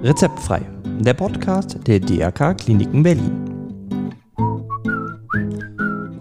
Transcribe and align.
Rezeptfrei, 0.00 0.60
der 1.00 1.12
Podcast 1.12 1.76
der 1.88 1.98
DRK 1.98 2.54
Kliniken 2.54 3.02
Berlin. 3.02 4.14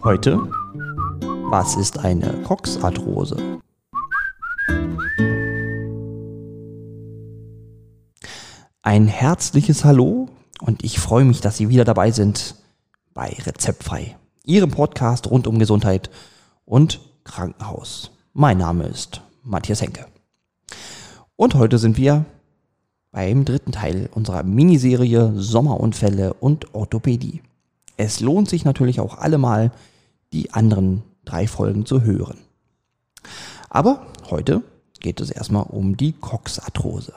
Heute, 0.03 0.39
was 1.51 1.75
ist 1.75 1.99
eine 1.99 2.41
Coxarthrose? 2.41 3.59
Ein 8.81 9.07
herzliches 9.07 9.85
Hallo 9.85 10.27
und 10.59 10.83
ich 10.83 10.99
freue 10.99 11.25
mich, 11.25 11.41
dass 11.41 11.57
Sie 11.57 11.69
wieder 11.69 11.85
dabei 11.85 12.09
sind 12.09 12.55
bei 13.13 13.37
Rezeptfrei, 13.45 14.17
Ihrem 14.43 14.71
Podcast 14.71 15.29
rund 15.29 15.45
um 15.45 15.59
Gesundheit 15.59 16.09
und 16.65 16.99
Krankenhaus. 17.25 18.09
Mein 18.33 18.57
Name 18.57 18.85
ist 18.85 19.21
Matthias 19.43 19.83
Henke. 19.83 20.07
Und 21.35 21.53
heute 21.53 21.77
sind 21.77 21.97
wir 21.97 22.25
beim 23.11 23.45
dritten 23.45 23.71
Teil 23.71 24.09
unserer 24.13 24.43
Miniserie 24.43 25.33
Sommerunfälle 25.35 26.33
und 26.33 26.73
Orthopädie. 26.73 27.41
Es 27.97 28.19
lohnt 28.19 28.49
sich 28.49 28.65
natürlich 28.65 28.99
auch 28.99 29.17
allemal, 29.17 29.71
die 30.33 30.53
anderen 30.53 31.03
drei 31.25 31.47
Folgen 31.47 31.85
zu 31.85 32.03
hören. 32.03 32.37
Aber 33.69 34.05
heute 34.29 34.61
geht 34.99 35.19
es 35.19 35.29
erstmal 35.29 35.63
um 35.63 35.97
die 35.97 36.13
Coxarthrose, 36.13 37.13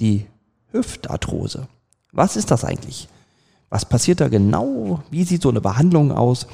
die 0.00 0.26
Hüftarthrose. 0.70 1.68
Was 2.12 2.36
ist 2.36 2.50
das 2.50 2.64
eigentlich? 2.64 3.08
Was 3.68 3.84
passiert 3.84 4.20
da 4.20 4.28
genau? 4.28 5.02
Wie 5.10 5.24
sieht 5.24 5.42
so 5.42 5.48
eine 5.48 5.60
Behandlung 5.60 6.12
aus? 6.12 6.46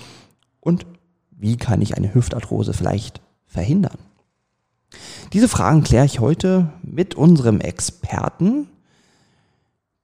Und 0.60 0.86
wie 1.30 1.56
kann 1.56 1.82
ich 1.82 1.96
eine 1.96 2.14
Hüftarthrose 2.14 2.72
vielleicht 2.72 3.20
verhindern? 3.46 3.98
Diese 5.32 5.48
Fragen 5.48 5.82
kläre 5.82 6.06
ich 6.06 6.20
heute 6.20 6.72
mit 6.82 7.14
unserem 7.14 7.60
Experten, 7.60 8.68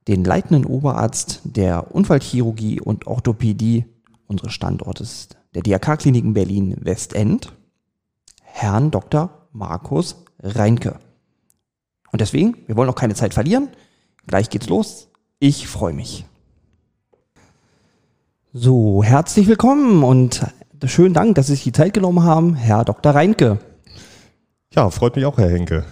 den 0.09 0.25
leitenden 0.25 0.67
Oberarzt 0.67 1.41
der 1.45 1.95
Unfallchirurgie 1.95 2.81
und 2.81 3.07
Orthopädie 3.07 3.87
unseres 4.27 4.53
Standortes 4.53 5.29
der 5.55 5.63
DRK-Kliniken 5.63 6.35
Berlin-Westend, 6.35 7.53
Herrn 8.43 8.91
Dr. 8.91 9.31
Markus 9.53 10.25
Reinke. 10.43 10.99
Und 12.13 12.21
deswegen, 12.21 12.57
wir 12.67 12.77
wollen 12.77 12.91
auch 12.91 12.95
keine 12.95 13.15
Zeit 13.15 13.35
verlieren. 13.35 13.69
Gleich 14.27 14.51
geht's 14.51 14.69
los. 14.69 15.09
Ich 15.39 15.67
freue 15.69 15.93
mich. 15.93 16.25
So, 18.53 19.03
herzlich 19.03 19.47
willkommen 19.49 20.05
und 20.05 20.47
schönen 20.85 21.15
Dank, 21.15 21.35
dass 21.35 21.49
Sie 21.49 21.55
sich 21.55 21.65
die 21.65 21.73
Zeit 21.73 21.93
genommen 21.93 22.23
haben, 22.23 22.55
Herr 22.55 22.85
Dr. 22.85 23.15
Reinke. 23.15 23.59
Ja, 24.73 24.91
freut 24.91 25.17
mich 25.17 25.25
auch, 25.25 25.39
Herr 25.39 25.51
Henke. 25.51 25.85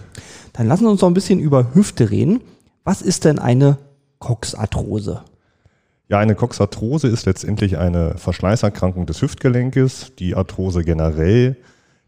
Dann 0.53 0.67
lassen 0.67 0.83
Sie 0.83 0.89
uns 0.89 1.01
noch 1.01 1.09
ein 1.09 1.13
bisschen 1.13 1.39
über 1.39 1.73
Hüfte 1.73 2.11
reden. 2.11 2.41
Was 2.83 3.01
ist 3.01 3.25
denn 3.25 3.39
eine 3.39 3.77
Coxarthrose? 4.23 5.21
Ja, 6.07 6.17
eine 6.17 6.33
Coxarthrose 6.33 7.09
ist 7.09 7.25
letztendlich 7.25 7.77
eine 7.77 8.17
Verschleißerkrankung 8.17 9.05
des 9.05 9.21
Hüftgelenkes. 9.21 10.13
Die 10.17 10.33
Arthrose 10.33 10.85
generell 10.85 11.57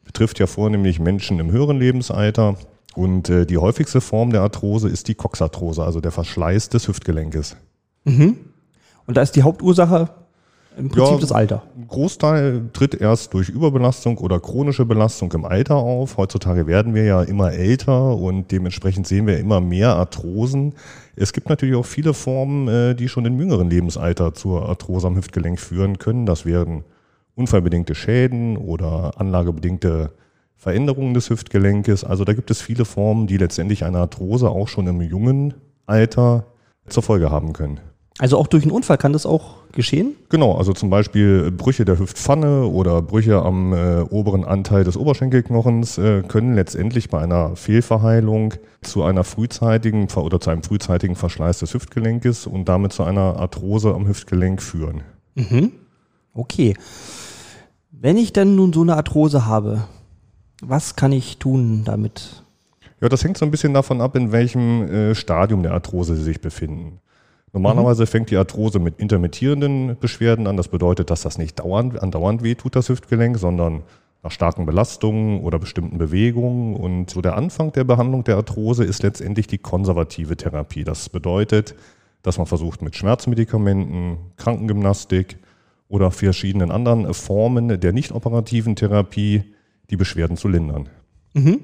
betrifft 0.05 0.39
ja 0.39 0.47
vornehmlich 0.47 1.01
Menschen 1.01 1.39
im 1.39 1.51
höheren 1.51 1.77
Lebensalter. 1.77 2.55
Und 2.95 3.29
äh, 3.29 3.45
die 3.45 3.57
häufigste 3.57 3.99
Form 3.99 4.31
der 4.31 4.43
Arthrose 4.43 4.87
ist 4.87 5.09
die 5.09 5.15
Coxarthrose, 5.15 5.83
also 5.83 5.99
der 5.99 6.13
Verschleiß 6.13 6.69
des 6.69 6.87
Hüftgelenkes. 6.87 7.57
Mhm. 8.05 8.37
Und 9.07 9.17
da 9.17 9.21
ist 9.21 9.35
die 9.35 9.43
Hauptursache 9.43 10.09
im 10.77 10.89
Prinzip 10.89 11.13
ja, 11.13 11.19
das 11.19 11.31
Alter. 11.31 11.63
Ein 11.77 11.87
Großteil 11.87 12.69
tritt 12.73 12.95
erst 12.95 13.33
durch 13.33 13.49
Überbelastung 13.49 14.17
oder 14.17 14.39
chronische 14.39 14.85
Belastung 14.85 15.31
im 15.33 15.45
Alter 15.45 15.75
auf. 15.75 16.17
Heutzutage 16.17 16.67
werden 16.67 16.93
wir 16.93 17.03
ja 17.03 17.21
immer 17.23 17.53
älter 17.53 18.15
und 18.15 18.51
dementsprechend 18.51 19.07
sehen 19.07 19.27
wir 19.27 19.39
immer 19.39 19.61
mehr 19.61 19.95
Arthrosen. 19.95 20.73
Es 21.15 21.33
gibt 21.33 21.49
natürlich 21.49 21.75
auch 21.75 21.85
viele 21.85 22.13
Formen, 22.13 22.67
äh, 22.67 22.95
die 22.95 23.07
schon 23.07 23.25
im 23.25 23.39
jüngeren 23.39 23.69
Lebensalter 23.69 24.33
zur 24.33 24.67
Arthrose 24.67 25.07
am 25.07 25.15
Hüftgelenk 25.15 25.59
führen 25.59 25.97
können. 25.97 26.25
Das 26.25 26.45
wären 26.45 26.83
unfallbedingte 27.35 27.95
Schäden 27.95 28.57
oder 28.57 29.13
anlagebedingte 29.17 30.11
Veränderungen 30.55 31.13
des 31.13 31.29
Hüftgelenkes. 31.29 32.03
Also 32.03 32.23
da 32.23 32.33
gibt 32.33 32.49
es 32.51 32.61
viele 32.61 32.85
Formen, 32.85 33.27
die 33.27 33.37
letztendlich 33.37 33.83
eine 33.83 33.99
Arthrose 33.99 34.49
auch 34.49 34.67
schon 34.67 34.87
im 34.87 35.01
jungen 35.01 35.53
Alter 35.85 36.45
zur 36.87 37.03
Folge 37.03 37.29
haben 37.29 37.53
können. 37.53 37.79
Also 38.17 38.37
auch 38.37 38.47
durch 38.47 38.63
einen 38.63 38.71
Unfall 38.71 38.97
kann 38.97 39.11
das 39.11 39.25
auch 39.25 39.55
geschehen? 39.73 40.15
Genau, 40.29 40.55
also 40.55 40.71
zum 40.71 40.89
Beispiel 40.89 41.51
Brüche 41.51 41.83
der 41.83 41.99
Hüftpfanne 41.99 42.65
oder 42.65 43.01
Brüche 43.01 43.41
am 43.41 43.73
äh, 43.73 44.01
oberen 44.03 44.45
Anteil 44.45 44.85
des 44.85 44.95
Oberschenkelknochens 44.95 45.97
äh, 45.97 46.23
können 46.23 46.55
letztendlich 46.55 47.09
bei 47.09 47.19
einer 47.19 47.57
Fehlverheilung 47.57 48.53
zu 48.81 49.03
einer 49.03 49.25
frühzeitigen 49.25 50.07
oder 50.15 50.39
zu 50.39 50.49
einem 50.49 50.63
frühzeitigen 50.63 51.17
Verschleiß 51.17 51.59
des 51.59 51.73
Hüftgelenkes 51.73 52.47
und 52.47 52.69
damit 52.69 52.93
zu 52.93 53.03
einer 53.03 53.37
Arthrose 53.37 53.93
am 53.93 54.07
Hüftgelenk 54.07 54.61
führen. 54.61 55.03
Mhm. 55.35 55.73
Okay. 56.33 56.75
Wenn 57.91 58.15
ich 58.15 58.31
denn 58.31 58.55
nun 58.55 58.71
so 58.71 58.81
eine 58.81 58.95
Arthrose 58.95 59.45
habe, 59.45 59.83
was 60.61 60.95
kann 60.95 61.11
ich 61.11 61.37
tun 61.37 61.81
damit? 61.83 62.43
Ja, 63.01 63.09
das 63.09 63.25
hängt 63.25 63.37
so 63.37 63.43
ein 63.43 63.51
bisschen 63.51 63.73
davon 63.73 63.99
ab, 63.99 64.15
in 64.15 64.31
welchem 64.31 64.83
äh, 64.83 65.15
Stadium 65.15 65.63
der 65.63 65.73
Arthrose 65.73 66.15
Sie 66.15 66.23
sich 66.23 66.39
befinden. 66.39 67.01
Normalerweise 67.55 68.03
mhm. 68.03 68.07
fängt 68.07 68.31
die 68.31 68.35
Arthrose 68.35 68.79
mit 68.79 68.99
intermittierenden 68.99 69.97
Beschwerden 69.97 70.45
an. 70.45 70.57
Das 70.57 70.67
bedeutet, 70.67 71.09
dass 71.09 71.21
das 71.21 71.37
nicht 71.37 71.59
dauernd, 71.59 72.03
andauernd 72.03 72.43
wehtut, 72.43 72.75
das 72.75 72.89
Hüftgelenk, 72.89 73.37
sondern 73.37 73.83
nach 74.23 74.31
starken 74.31 74.65
Belastungen 74.65 75.39
oder 75.39 75.57
bestimmten 75.57 75.97
Bewegungen. 75.97 76.75
Und 76.75 77.09
so 77.09 77.21
der 77.21 77.37
Anfang 77.37 77.71
der 77.71 77.85
Behandlung 77.85 78.25
der 78.25 78.35
Arthrose 78.35 78.83
ist 78.83 79.03
letztendlich 79.03 79.47
die 79.47 79.57
konservative 79.57 80.35
Therapie. 80.35 80.83
Das 80.83 81.07
bedeutet, 81.07 81.75
dass 82.23 82.37
man 82.37 82.45
versucht 82.45 82.81
mit 82.81 82.97
Schmerzmedikamenten, 82.97 84.17
Krankengymnastik 84.35 85.37
oder 85.87 86.11
verschiedenen 86.11 86.71
anderen 86.71 87.13
Formen 87.13 87.79
der 87.79 87.93
nicht 87.93 88.11
operativen 88.11 88.75
Therapie 88.75 89.43
die 89.89 89.95
Beschwerden 89.95 90.35
zu 90.35 90.49
lindern. 90.49 90.89
Mhm. 91.33 91.61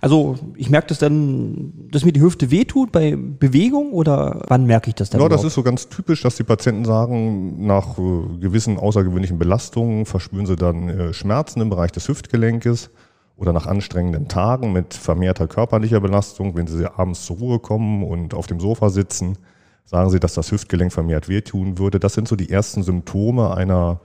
Also 0.00 0.36
ich 0.56 0.70
merke 0.70 0.88
das 0.88 0.98
dann, 0.98 1.72
dass 1.90 2.04
mir 2.04 2.12
die 2.12 2.20
Hüfte 2.20 2.50
wehtut 2.50 2.90
bei 2.92 3.16
Bewegung 3.16 3.92
oder 3.92 4.42
wann 4.48 4.64
merke 4.66 4.88
ich 4.88 4.94
das 4.94 5.10
dann? 5.10 5.20
Ja, 5.20 5.26
überhaupt? 5.26 5.44
das 5.44 5.48
ist 5.48 5.54
so 5.54 5.62
ganz 5.62 5.88
typisch, 5.88 6.22
dass 6.22 6.36
die 6.36 6.44
Patienten 6.44 6.84
sagen, 6.84 7.66
nach 7.66 7.98
äh, 7.98 8.38
gewissen 8.40 8.78
außergewöhnlichen 8.78 9.38
Belastungen 9.38 10.06
verspüren 10.06 10.46
sie 10.46 10.56
dann 10.56 10.88
äh, 10.88 11.12
Schmerzen 11.12 11.60
im 11.60 11.70
Bereich 11.70 11.92
des 11.92 12.08
Hüftgelenkes 12.08 12.90
oder 13.36 13.52
nach 13.52 13.66
anstrengenden 13.66 14.28
Tagen 14.28 14.72
mit 14.72 14.94
vermehrter 14.94 15.46
körperlicher 15.46 16.00
Belastung, 16.00 16.56
wenn 16.56 16.66
sie 16.66 16.86
abends 16.86 17.24
zur 17.24 17.38
Ruhe 17.38 17.58
kommen 17.58 18.04
und 18.04 18.34
auf 18.34 18.46
dem 18.46 18.60
Sofa 18.60 18.90
sitzen, 18.90 19.38
sagen 19.84 20.10
sie, 20.10 20.20
dass 20.20 20.34
das 20.34 20.50
Hüftgelenk 20.52 20.92
vermehrt 20.92 21.28
wehtun 21.28 21.78
würde. 21.78 22.00
Das 22.00 22.14
sind 22.14 22.28
so 22.28 22.36
die 22.36 22.50
ersten 22.50 22.82
Symptome 22.82 23.54
einer 23.54 24.00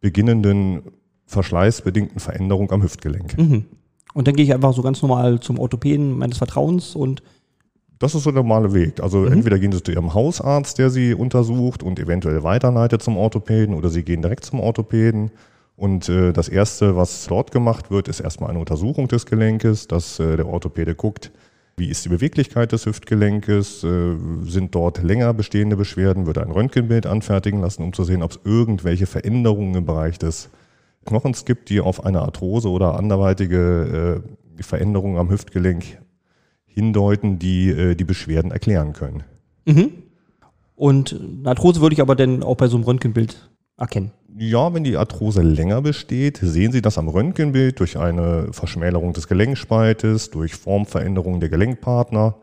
beginnenden 0.00 0.82
verschleißbedingten 1.26 2.18
Veränderung 2.18 2.72
am 2.72 2.82
Hüftgelenk. 2.82 3.38
Mhm. 3.38 3.66
Und 4.14 4.26
dann 4.26 4.34
gehe 4.34 4.44
ich 4.44 4.54
einfach 4.54 4.72
so 4.74 4.82
ganz 4.82 5.02
normal 5.02 5.40
zum 5.40 5.58
Orthopäden 5.58 6.18
meines 6.18 6.38
Vertrauens 6.38 6.94
und 6.94 7.22
das 8.00 8.14
ist 8.14 8.22
so 8.22 8.30
der 8.30 8.42
normale 8.42 8.72
Weg. 8.72 9.02
Also 9.02 9.18
mhm. 9.18 9.32
entweder 9.32 9.58
gehen 9.58 9.72
Sie 9.72 9.82
zu 9.82 9.92
Ihrem 9.92 10.14
Hausarzt, 10.14 10.78
der 10.78 10.88
Sie 10.88 11.12
untersucht 11.12 11.82
und 11.82 11.98
eventuell 11.98 12.42
weiterleitet 12.42 13.02
zum 13.02 13.18
Orthopäden, 13.18 13.74
oder 13.74 13.90
Sie 13.90 14.02
gehen 14.02 14.22
direkt 14.22 14.46
zum 14.46 14.58
Orthopäden. 14.58 15.30
Und 15.76 16.08
äh, 16.08 16.32
das 16.32 16.48
Erste, 16.48 16.96
was 16.96 17.26
dort 17.26 17.52
gemacht 17.52 17.90
wird, 17.90 18.08
ist 18.08 18.20
erstmal 18.20 18.50
eine 18.50 18.58
Untersuchung 18.58 19.06
des 19.06 19.26
Gelenkes, 19.26 19.86
dass 19.86 20.18
äh, 20.18 20.36
der 20.36 20.46
Orthopäde 20.46 20.94
guckt, 20.94 21.30
wie 21.76 21.88
ist 21.88 22.04
die 22.04 22.10
Beweglichkeit 22.10 22.72
des 22.72 22.86
Hüftgelenkes, 22.86 23.84
äh, 23.84 24.16
sind 24.44 24.74
dort 24.74 25.02
länger 25.02 25.32
bestehende 25.34 25.76
Beschwerden, 25.76 26.26
wird 26.26 26.38
ein 26.38 26.50
Röntgenbild 26.50 27.06
anfertigen 27.06 27.60
lassen, 27.60 27.82
um 27.82 27.92
zu 27.92 28.04
sehen, 28.04 28.22
ob 28.22 28.32
es 28.32 28.40
irgendwelche 28.44 29.06
Veränderungen 29.06 29.74
im 29.74 29.86
Bereich 29.86 30.18
des 30.18 30.50
Knochens 31.06 31.44
gibt, 31.44 31.70
die 31.70 31.80
auf 31.80 32.04
eine 32.04 32.20
Arthrose 32.20 32.68
oder 32.68 32.94
anderweitige 32.96 34.22
äh, 34.58 34.62
Veränderung 34.62 35.18
am 35.18 35.30
Hüftgelenk 35.30 35.98
hindeuten, 36.66 37.38
die 37.38 37.70
äh, 37.70 37.94
die 37.94 38.04
Beschwerden 38.04 38.50
erklären 38.50 38.92
können. 38.92 39.24
Mhm. 39.66 39.92
Und 40.76 41.18
eine 41.20 41.48
Arthrose 41.48 41.80
würde 41.80 41.94
ich 41.94 42.00
aber 42.00 42.16
dann 42.16 42.42
auch 42.42 42.56
bei 42.56 42.68
so 42.68 42.76
einem 42.76 42.84
Röntgenbild 42.84 43.50
erkennen. 43.76 44.12
Ja, 44.38 44.72
wenn 44.72 44.84
die 44.84 44.96
Arthrose 44.96 45.42
länger 45.42 45.82
besteht, 45.82 46.38
sehen 46.38 46.72
Sie 46.72 46.82
das 46.82 46.98
am 46.98 47.08
Röntgenbild 47.08 47.80
durch 47.80 47.98
eine 47.98 48.52
Verschmälerung 48.52 49.12
des 49.12 49.26
Gelenkspaltes, 49.26 50.30
durch 50.30 50.54
Formveränderung 50.54 51.40
der 51.40 51.48
Gelenkpartner. 51.48 52.36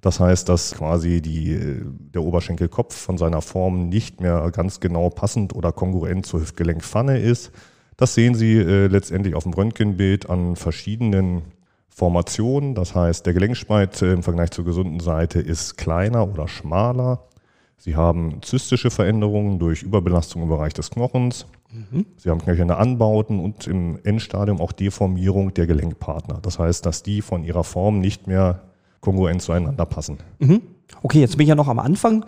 Das 0.00 0.20
heißt, 0.20 0.48
dass 0.48 0.74
quasi 0.74 1.20
die, 1.20 1.82
der 2.14 2.22
Oberschenkelkopf 2.22 2.94
von 2.94 3.18
seiner 3.18 3.42
Form 3.42 3.88
nicht 3.88 4.20
mehr 4.20 4.50
ganz 4.50 4.80
genau 4.80 5.10
passend 5.10 5.54
oder 5.54 5.72
kongruent 5.72 6.26
zur 6.26 6.40
Hüftgelenkpfanne 6.40 7.18
ist. 7.18 7.52
Das 7.96 8.14
sehen 8.14 8.34
Sie 8.34 8.56
äh, 8.56 8.86
letztendlich 8.86 9.34
auf 9.34 9.44
dem 9.44 9.52
Röntgenbild 9.52 10.28
an 10.28 10.56
verschiedenen 10.56 11.42
Formationen. 11.88 12.74
Das 12.74 12.94
heißt, 12.94 13.24
der 13.24 13.34
Gelenkspalt 13.34 14.02
äh, 14.02 14.12
im 14.12 14.22
Vergleich 14.22 14.50
zur 14.50 14.64
gesunden 14.64 15.00
Seite 15.00 15.40
ist 15.40 15.76
kleiner 15.76 16.28
oder 16.28 16.48
schmaler. 16.48 17.28
Sie 17.76 17.96
haben 17.96 18.40
zystische 18.42 18.90
Veränderungen 18.90 19.58
durch 19.58 19.82
Überbelastung 19.82 20.42
im 20.42 20.48
Bereich 20.48 20.72
des 20.72 20.90
Knochens. 20.90 21.46
Mhm. 21.70 22.06
Sie 22.16 22.30
haben 22.30 22.40
knöcherne 22.40 22.76
Anbauten 22.76 23.38
und 23.38 23.66
im 23.66 23.98
Endstadium 24.04 24.60
auch 24.60 24.72
Deformierung 24.72 25.54
der 25.54 25.66
Gelenkpartner. 25.66 26.38
Das 26.40 26.58
heißt, 26.58 26.86
dass 26.86 27.02
die 27.02 27.20
von 27.20 27.44
ihrer 27.44 27.62
Form 27.62 28.00
nicht 28.00 28.26
mehr 28.26 28.62
kongruent 29.00 29.42
zueinander 29.42 29.84
passen. 29.84 30.18
Mhm. 30.38 30.62
Okay, 31.02 31.20
jetzt 31.20 31.36
bin 31.36 31.44
ich 31.44 31.50
ja 31.50 31.54
noch 31.54 31.68
am 31.68 31.78
Anfang 31.78 32.24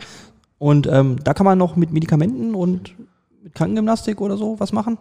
und 0.59 0.87
ähm, 0.87 1.17
da 1.25 1.35
kann 1.35 1.47
man 1.47 1.59
noch 1.59 1.75
mit 1.75 1.93
Medikamenten 1.93 2.55
und 2.55 2.95
mit 3.43 3.55
Krankengymnastik 3.55 4.21
oder 4.21 4.37
so 4.37 4.61
was 4.61 4.73
machen? 4.73 4.99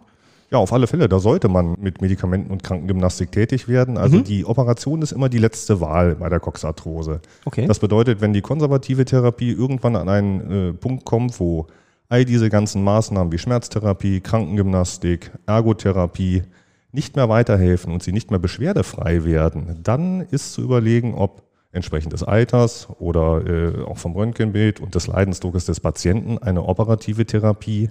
Ja, 0.50 0.58
auf 0.58 0.72
alle 0.72 0.86
Fälle, 0.86 1.08
da 1.08 1.18
sollte 1.18 1.48
man 1.48 1.76
mit 1.80 2.00
Medikamenten 2.00 2.52
und 2.52 2.62
Krankengymnastik 2.62 3.32
tätig 3.32 3.66
werden. 3.66 3.98
Also 3.98 4.18
Mhm. 4.18 4.24
die 4.24 4.44
Operation 4.44 5.02
ist 5.02 5.12
immer 5.12 5.28
die 5.28 5.38
letzte 5.38 5.80
Wahl 5.80 6.14
bei 6.14 6.28
der 6.28 6.38
Coxarthrose. 6.40 7.20
Okay. 7.44 7.66
Das 7.66 7.80
bedeutet, 7.80 8.20
wenn 8.20 8.32
die 8.32 8.42
konservative 8.42 9.04
Therapie 9.04 9.50
irgendwann 9.50 9.96
an 9.96 10.08
einen 10.08 10.50
äh, 10.50 10.72
Punkt 10.72 11.04
kommt, 11.04 11.40
wo 11.40 11.66
all 12.08 12.24
diese 12.24 12.48
ganzen 12.48 12.84
Maßnahmen 12.84 13.32
wie 13.32 13.38
Schmerztherapie, 13.38 14.20
Krankengymnastik, 14.20 15.32
Ergotherapie 15.46 16.44
nicht 16.92 17.16
mehr 17.16 17.28
weiterhelfen 17.28 17.92
und 17.92 18.02
sie 18.04 18.12
nicht 18.12 18.30
mehr 18.30 18.38
beschwerdefrei 18.38 19.24
werden, 19.24 19.80
dann 19.82 20.20
ist 20.30 20.52
zu 20.52 20.62
überlegen, 20.62 21.14
ob 21.14 21.42
entsprechend 21.72 22.12
des 22.12 22.22
Alters 22.22 22.88
oder 23.00 23.44
äh, 23.44 23.82
auch 23.82 23.98
vom 23.98 24.12
Röntgenbild 24.14 24.80
und 24.80 24.94
des 24.94 25.08
Leidensdruckes 25.08 25.66
des 25.66 25.80
Patienten 25.80 26.38
eine 26.38 26.62
operative 26.62 27.26
Therapie 27.26 27.90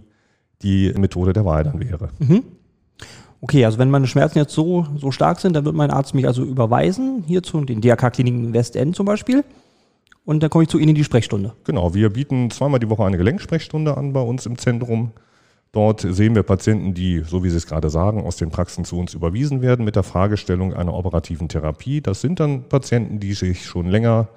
die 0.62 0.94
Methode 0.98 1.34
der 1.34 1.46
Wahl 1.46 1.64
dann 1.64 1.80
wäre. 1.80 2.10
Okay, 3.42 3.66
also 3.66 3.78
wenn 3.78 3.90
meine 3.90 4.08
Schmerzen 4.08 4.40
jetzt 4.40 4.54
so, 4.54 4.88
so 4.98 5.12
stark 5.12 5.40
sind, 5.40 5.54
dann 5.54 5.66
wird 5.66 5.76
mein 5.76 5.92
Arzt 5.92 6.16
mich 6.16 6.26
also 6.26 6.44
überweisen, 6.44 7.24
hier 7.28 7.44
zu 7.44 7.64
den 7.64 7.82
DRK-Kliniken 7.82 8.54
Westend 8.54 8.96
zum 8.96 9.06
Beispiel. 9.06 9.44
Und 10.26 10.42
dann 10.42 10.50
komme 10.50 10.64
ich 10.64 10.70
zu 10.70 10.80
Ihnen 10.80 10.90
in 10.90 10.96
die 10.96 11.04
Sprechstunde. 11.04 11.54
Genau, 11.66 11.94
wir 11.94 12.10
bieten 12.10 12.50
zweimal 12.50 12.80
die 12.80 12.90
Woche 12.90 13.06
eine 13.06 13.18
Gelenksprechstunde 13.18 13.96
an 13.96 14.14
bei 14.14 14.22
uns 14.22 14.48
im 14.48 14.58
Zentrum. 14.58 15.12
Dort 15.72 16.02
sehen 16.02 16.34
wir 16.34 16.42
Patienten, 16.42 16.94
die, 16.94 17.20
so 17.20 17.44
wie 17.44 17.50
Sie 17.50 17.58
es 17.58 17.68
gerade 17.68 17.90
sagen, 17.90 18.24
aus 18.24 18.38
den 18.38 18.50
Praxen 18.50 18.86
zu 18.86 18.98
uns 18.98 19.14
überwiesen 19.14 19.62
werden 19.62 19.86
mit 19.86 19.96
der 19.96 20.04
Fragestellung 20.04 20.74
einer 20.74 20.94
operativen 20.94 21.48
Therapie. 21.48 22.02
Das 22.02 22.22
sind 22.22 22.40
dann 22.40 22.68
Patienten, 22.70 23.20
die 23.20 23.34
sich 23.34 23.66
schon 23.66 23.86
länger 23.86 24.30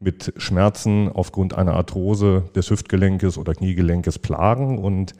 mit 0.00 0.32
Schmerzen 0.38 1.08
aufgrund 1.12 1.56
einer 1.56 1.74
Arthrose 1.74 2.44
des 2.56 2.70
Hüftgelenkes 2.70 3.38
oder 3.38 3.54
Kniegelenkes 3.54 4.18
plagen. 4.18 4.78
Und 4.78 5.12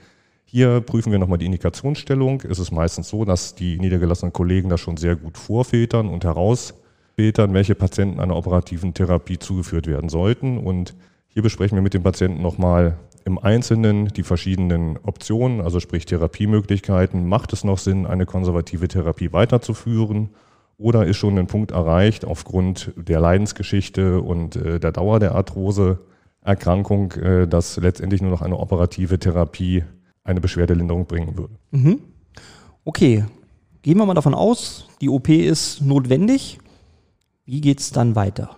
hier 0.49 0.81
prüfen 0.81 1.11
wir 1.11 1.19
nochmal 1.19 1.39
die 1.39 1.47
Indikationsstellung. 1.47 2.43
Es 2.49 2.61
ist 2.61 2.71
meistens 2.71 3.09
so, 3.09 3.25
dass 3.25 3.57
die 3.57 3.79
niedergelassenen 3.79 4.33
Kollegen 4.33 4.69
das 4.69 4.81
schon 4.81 4.97
sehr 4.97 5.17
gut 5.17 5.37
vorfiltern 5.37 6.09
und 6.09 6.25
herausfiltern, 6.25 7.53
welche 7.53 7.75
Patienten 7.75 8.21
einer 8.21 8.37
operativen 8.37 8.95
Therapie 8.95 9.41
zugeführt 9.41 9.89
werden 9.89 10.09
sollten. 10.09 10.59
Und 10.59 10.95
hier 11.27 11.43
besprechen 11.43 11.77
wir 11.77 11.83
mit 11.83 11.95
dem 11.95 12.05
Patienten 12.05 12.43
nochmal 12.43 12.97
im 13.25 13.41
Einzelnen 13.41 14.07
die 14.07 14.23
verschiedenen 14.23 14.99
Optionen, 15.03 15.61
also 15.61 15.81
sprich 15.81 16.07
Therapiemöglichkeiten. 16.07 17.27
Macht 17.27 17.53
es 17.53 17.65
noch 17.65 17.79
Sinn, 17.79 18.07
eine 18.07 18.25
konservative 18.25 18.87
Therapie 18.87 19.33
weiterzuführen? 19.33 20.31
Oder 20.79 21.07
ist 21.07 21.17
schon 21.17 21.37
ein 21.39 21.49
Punkt 21.49 21.73
erreicht 21.73 22.25
aufgrund 22.25 22.93
der 22.97 23.19
Leidensgeschichte 23.19 24.21
und 24.21 24.55
äh, 24.55 24.79
der 24.79 24.93
Dauer 24.93 25.19
der 25.19 25.35
Arthroseerkrankung, 25.35 27.13
äh, 27.13 27.49
dass 27.49 27.79
letztendlich 27.79 28.23
nur 28.23 28.31
noch 28.31 28.43
eine 28.43 28.59
operative 28.59 29.19
Therapie 29.19 29.83
eine 30.27 30.41
Beschwerdelinderung 30.41 31.07
bringen 31.07 31.37
würde? 31.37 31.55
Okay, 32.85 33.25
gehen 33.83 33.99
wir 33.99 34.07
mal 34.07 34.15
davon 34.15 34.35
aus, 34.35 34.89
die 35.01 35.09
OP 35.09 35.29
ist 35.29 35.81
notwendig. 35.81 36.59
Wie 37.45 37.61
geht's 37.61 37.93
dann 37.93 38.17
weiter? 38.17 38.57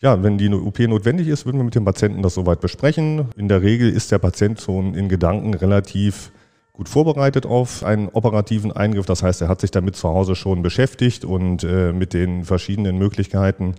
Ja, 0.00 0.22
wenn 0.22 0.36
die 0.36 0.50
OP 0.50 0.78
notwendig 0.80 1.26
ist, 1.28 1.46
würden 1.46 1.58
wir 1.58 1.64
mit 1.64 1.74
dem 1.74 1.86
Patienten 1.86 2.22
das 2.22 2.34
soweit 2.34 2.60
besprechen. 2.60 3.28
In 3.36 3.48
der 3.48 3.62
Regel 3.62 3.90
ist 3.90 4.12
der 4.12 4.18
Patient 4.18 4.60
schon 4.60 4.94
in 4.94 5.08
Gedanken 5.08 5.54
relativ 5.54 6.32
gut 6.74 6.90
vorbereitet 6.90 7.46
auf 7.46 7.82
einen 7.82 8.10
operativen 8.10 8.70
Eingriff. 8.70 9.06
Das 9.06 9.22
heißt, 9.22 9.40
er 9.40 9.48
hat 9.48 9.62
sich 9.62 9.70
damit 9.70 9.96
zu 9.96 10.08
Hause 10.08 10.34
schon 10.34 10.60
beschäftigt 10.60 11.24
und 11.24 11.64
äh, 11.64 11.92
mit 11.92 12.12
den 12.12 12.44
verschiedenen 12.44 12.98
Möglichkeiten 12.98 13.74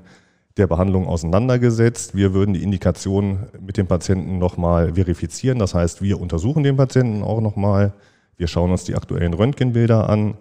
der 0.58 0.68
Behandlung 0.68 1.08
auseinandergesetzt. 1.08 2.16
Wir 2.16 2.34
würden 2.34 2.54
die 2.54 2.64
Indikation 2.64 3.48
mit 3.60 3.78
dem 3.78 3.88
Patienten 3.88 4.38
nochmal 4.38 4.96
verifizieren. 4.96 5.60
Das 5.60 5.74
heißt, 5.74 6.02
wir 6.02 6.20
untersuchen 6.20 6.64
den 6.64 6.78
Patienten 6.78 7.24
auch 7.24 7.42
nochmal. 7.42 7.94
Wir 8.38 8.48
schauen 8.48 8.72
uns 8.72 8.84
die 8.84 8.96
aktuellen 8.96 9.34
Röntgenbilder 9.34 10.10
an. 10.10 10.36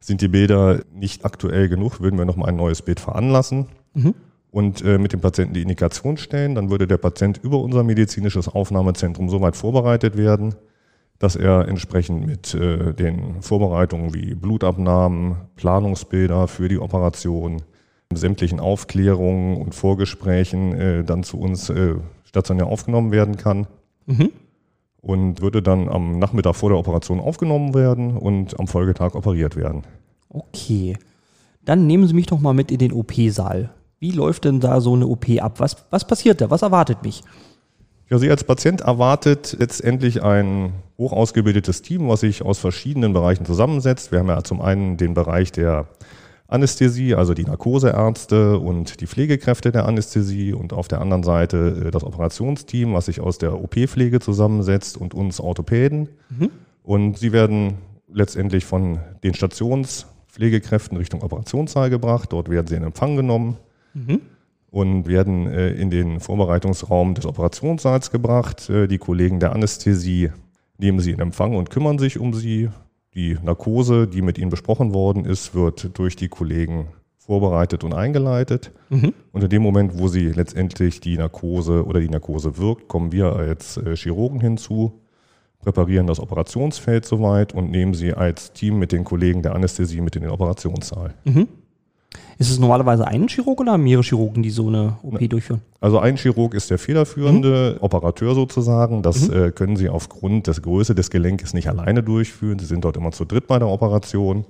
Sind 0.00 0.20
die 0.20 0.28
Bilder 0.28 0.80
nicht 0.92 1.24
aktuell 1.24 1.68
genug, 1.68 2.00
würden 2.00 2.18
wir 2.18 2.24
nochmal 2.24 2.48
ein 2.48 2.56
neues 2.56 2.82
Bild 2.82 2.98
veranlassen 2.98 3.66
und 4.50 4.84
äh, 4.84 4.98
mit 4.98 5.12
dem 5.12 5.20
Patienten 5.20 5.54
die 5.54 5.62
Indikation 5.62 6.16
stellen. 6.16 6.54
Dann 6.54 6.70
würde 6.70 6.86
der 6.86 6.98
Patient 6.98 7.38
über 7.42 7.58
unser 7.58 7.84
medizinisches 7.84 8.48
Aufnahmezentrum 8.48 9.28
so 9.28 9.40
weit 9.40 9.56
vorbereitet 9.56 10.16
werden, 10.16 10.54
dass 11.18 11.36
er 11.36 11.68
entsprechend 11.68 12.26
mit 12.26 12.52
äh, 12.54 12.92
den 12.92 13.42
Vorbereitungen 13.42 14.12
wie 14.12 14.34
Blutabnahmen, 14.34 15.36
Planungsbilder 15.56 16.48
für 16.48 16.68
die 16.68 16.78
Operation, 16.78 17.62
sämtlichen 18.16 18.60
Aufklärungen 18.60 19.56
und 19.56 19.74
Vorgesprächen 19.74 20.72
äh, 20.72 21.04
dann 21.04 21.22
zu 21.22 21.38
uns 21.38 21.70
äh, 21.70 21.94
stationär 22.24 22.66
aufgenommen 22.66 23.12
werden 23.12 23.36
kann. 23.36 23.66
Und 25.00 25.40
würde 25.40 25.62
dann 25.62 25.88
am 25.88 26.18
Nachmittag 26.18 26.54
vor 26.54 26.70
der 26.70 26.78
Operation 26.78 27.20
aufgenommen 27.20 27.74
werden 27.74 28.16
und 28.16 28.58
am 28.58 28.68
Folgetag 28.68 29.14
operiert 29.14 29.56
werden. 29.56 29.82
Okay, 30.28 30.96
dann 31.64 31.86
nehmen 31.86 32.06
Sie 32.06 32.14
mich 32.14 32.26
doch 32.26 32.40
mal 32.40 32.54
mit 32.54 32.70
in 32.70 32.78
den 32.78 32.92
OP-Saal. 32.92 33.70
Wie 33.98 34.10
läuft 34.10 34.44
denn 34.44 34.60
da 34.60 34.80
so 34.80 34.94
eine 34.94 35.06
OP 35.06 35.28
ab? 35.40 35.60
Was, 35.60 35.76
was 35.90 36.06
passiert 36.06 36.40
da? 36.40 36.50
Was 36.50 36.62
erwartet 36.62 37.02
mich? 37.02 37.22
Ja, 38.10 38.18
Sie 38.18 38.30
als 38.30 38.44
Patient 38.44 38.80
erwartet 38.82 39.56
letztendlich 39.58 40.22
ein 40.22 40.72
hoch 40.98 41.12
ausgebildetes 41.12 41.82
Team, 41.82 42.08
was 42.08 42.20
sich 42.20 42.42
aus 42.42 42.58
verschiedenen 42.58 43.12
Bereichen 43.12 43.46
zusammensetzt. 43.46 44.12
Wir 44.12 44.18
haben 44.18 44.28
ja 44.28 44.42
zum 44.42 44.60
einen 44.60 44.96
den 44.96 45.14
Bereich 45.14 45.52
der 45.52 45.86
Anästhesie, 46.52 47.14
also 47.14 47.34
die 47.34 47.44
Narkoseärzte 47.44 48.58
und 48.58 49.00
die 49.00 49.06
Pflegekräfte 49.06 49.72
der 49.72 49.86
Anästhesie 49.86 50.52
und 50.52 50.72
auf 50.72 50.88
der 50.88 51.00
anderen 51.00 51.22
Seite 51.22 51.86
äh, 51.86 51.90
das 51.90 52.04
Operationsteam, 52.04 52.94
was 52.94 53.06
sich 53.06 53.20
aus 53.20 53.38
der 53.38 53.60
OP-Pflege 53.60 54.20
zusammensetzt 54.20 54.96
und 54.96 55.14
uns 55.14 55.40
Orthopäden. 55.40 56.08
Und 56.82 57.18
sie 57.18 57.32
werden 57.32 57.78
letztendlich 58.12 58.64
von 58.64 58.98
den 59.22 59.34
Stationspflegekräften 59.34 60.98
Richtung 60.98 61.22
Operationssaal 61.22 61.90
gebracht. 61.90 62.32
Dort 62.32 62.48
werden 62.48 62.66
sie 62.66 62.76
in 62.76 62.82
Empfang 62.82 63.16
genommen 63.16 63.56
und 64.70 65.06
werden 65.06 65.46
äh, 65.46 65.72
in 65.72 65.90
den 65.90 66.20
Vorbereitungsraum 66.20 67.14
des 67.14 67.26
Operationssaals 67.26 68.10
gebracht. 68.10 68.68
Äh, 68.70 68.88
die 68.88 68.98
Kollegen 68.98 69.40
der 69.40 69.52
Anästhesie 69.52 70.30
nehmen 70.78 71.00
sie 71.00 71.12
in 71.12 71.20
Empfang 71.20 71.54
und 71.54 71.70
kümmern 71.70 71.98
sich 71.98 72.18
um 72.18 72.34
sie. 72.34 72.70
Die 73.14 73.36
Narkose, 73.42 74.06
die 74.06 74.22
mit 74.22 74.38
ihnen 74.38 74.50
besprochen 74.50 74.94
worden 74.94 75.24
ist, 75.24 75.54
wird 75.54 75.98
durch 75.98 76.16
die 76.16 76.28
Kollegen 76.28 76.88
vorbereitet 77.18 77.84
und 77.84 77.92
eingeleitet. 77.92 78.72
Und 79.32 79.44
in 79.44 79.50
dem 79.50 79.62
Moment, 79.62 79.98
wo 79.98 80.08
sie 80.08 80.28
letztendlich 80.28 81.00
die 81.00 81.16
Narkose 81.16 81.84
oder 81.86 82.00
die 82.00 82.08
Narkose 82.08 82.56
wirkt, 82.58 82.88
kommen 82.88 83.12
wir 83.12 83.36
als 83.36 83.76
äh, 83.76 83.94
Chirurgen 83.96 84.40
hinzu, 84.40 85.00
präparieren 85.60 86.06
das 86.08 86.18
Operationsfeld 86.18 87.04
soweit 87.04 87.54
und 87.54 87.70
nehmen 87.70 87.94
sie 87.94 88.12
als 88.14 88.52
Team 88.52 88.78
mit 88.78 88.90
den 88.90 89.04
Kollegen 89.04 89.42
der 89.42 89.54
Anästhesie 89.54 90.00
mit 90.00 90.16
in 90.16 90.22
den 90.22 90.30
Operationssaal. 90.32 91.14
Ist 92.42 92.50
es 92.50 92.58
normalerweise 92.58 93.06
ein 93.06 93.28
Chirurg 93.28 93.60
oder 93.60 93.78
mehrere 93.78 94.02
Chirurgen, 94.02 94.42
die 94.42 94.50
so 94.50 94.66
eine 94.66 94.96
OP 95.04 95.20
durchführen? 95.30 95.60
Also 95.80 96.00
ein 96.00 96.16
Chirurg 96.16 96.54
ist 96.54 96.70
der 96.70 96.78
federführende 96.78 97.76
Operateur 97.80 98.34
sozusagen. 98.34 99.02
Das 99.02 99.28
äh, 99.28 99.52
können 99.52 99.76
Sie 99.76 99.88
aufgrund 99.88 100.48
der 100.48 100.54
Größe 100.54 100.96
des 100.96 101.10
Gelenkes 101.10 101.54
nicht 101.54 101.68
alleine 101.68 102.02
durchführen. 102.02 102.58
Sie 102.58 102.66
sind 102.66 102.84
dort 102.84 102.96
immer 102.96 103.12
zu 103.12 103.24
dritt 103.24 103.46
bei 103.46 103.60
der 103.60 103.68
Operation. 103.68 104.44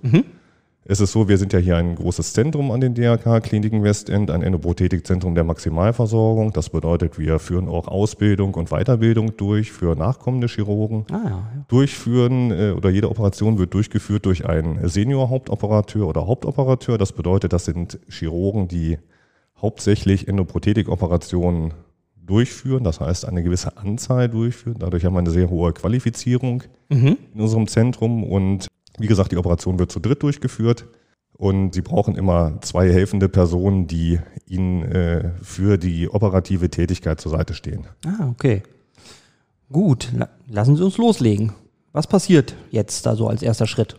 Es 0.84 1.00
ist 1.00 1.12
so, 1.12 1.28
wir 1.28 1.38
sind 1.38 1.52
ja 1.52 1.60
hier 1.60 1.76
ein 1.76 1.94
großes 1.94 2.32
Zentrum 2.32 2.72
an 2.72 2.80
den 2.80 2.94
DRK-Kliniken 2.94 3.84
Westend, 3.84 4.32
ein 4.32 4.42
Endoprothetikzentrum 4.42 5.36
der 5.36 5.44
Maximalversorgung. 5.44 6.52
Das 6.52 6.70
bedeutet, 6.70 7.20
wir 7.20 7.38
führen 7.38 7.68
auch 7.68 7.86
Ausbildung 7.86 8.54
und 8.54 8.70
Weiterbildung 8.70 9.36
durch 9.36 9.70
für 9.70 9.94
nachkommende 9.94 10.48
Chirurgen. 10.48 11.06
Ah 11.12 11.20
ja, 11.22 11.30
ja. 11.30 11.64
Durchführen 11.68 12.50
äh, 12.50 12.72
oder 12.72 12.90
jede 12.90 13.10
Operation 13.10 13.58
wird 13.58 13.72
durchgeführt 13.74 14.26
durch 14.26 14.44
einen 14.44 14.88
Senior-Hauptoperateur 14.88 16.08
oder 16.08 16.26
Hauptoperateur. 16.26 16.98
Das 16.98 17.12
bedeutet, 17.12 17.52
das 17.52 17.64
sind 17.64 18.00
Chirurgen, 18.08 18.66
die 18.66 18.98
hauptsächlich 19.60 20.26
Endoprothetik-Operationen 20.26 21.74
durchführen, 22.16 22.82
das 22.82 23.00
heißt 23.00 23.28
eine 23.28 23.44
gewisse 23.44 23.76
Anzahl 23.76 24.28
durchführen. 24.28 24.78
Dadurch 24.80 25.04
haben 25.04 25.14
wir 25.14 25.20
eine 25.20 25.30
sehr 25.30 25.48
hohe 25.48 25.72
Qualifizierung 25.72 26.64
in 26.88 27.40
unserem 27.40 27.68
Zentrum 27.68 28.24
und 28.24 28.68
wie 28.98 29.06
gesagt, 29.06 29.32
die 29.32 29.36
Operation 29.36 29.78
wird 29.78 29.92
zu 29.92 30.00
dritt 30.00 30.22
durchgeführt 30.22 30.86
und 31.36 31.74
Sie 31.74 31.82
brauchen 31.82 32.14
immer 32.14 32.60
zwei 32.60 32.90
helfende 32.92 33.28
Personen, 33.28 33.86
die 33.86 34.20
Ihnen 34.46 34.82
äh, 34.82 35.32
für 35.42 35.78
die 35.78 36.08
operative 36.08 36.70
Tätigkeit 36.70 37.20
zur 37.20 37.32
Seite 37.32 37.54
stehen. 37.54 37.86
Ah, 38.06 38.28
okay. 38.30 38.62
Gut, 39.70 40.12
la 40.14 40.28
lassen 40.48 40.76
Sie 40.76 40.84
uns 40.84 40.98
loslegen. 40.98 41.52
Was 41.92 42.06
passiert 42.06 42.54
jetzt 42.70 43.06
da 43.06 43.16
so 43.16 43.28
als 43.28 43.42
erster 43.42 43.66
Schritt? 43.66 43.96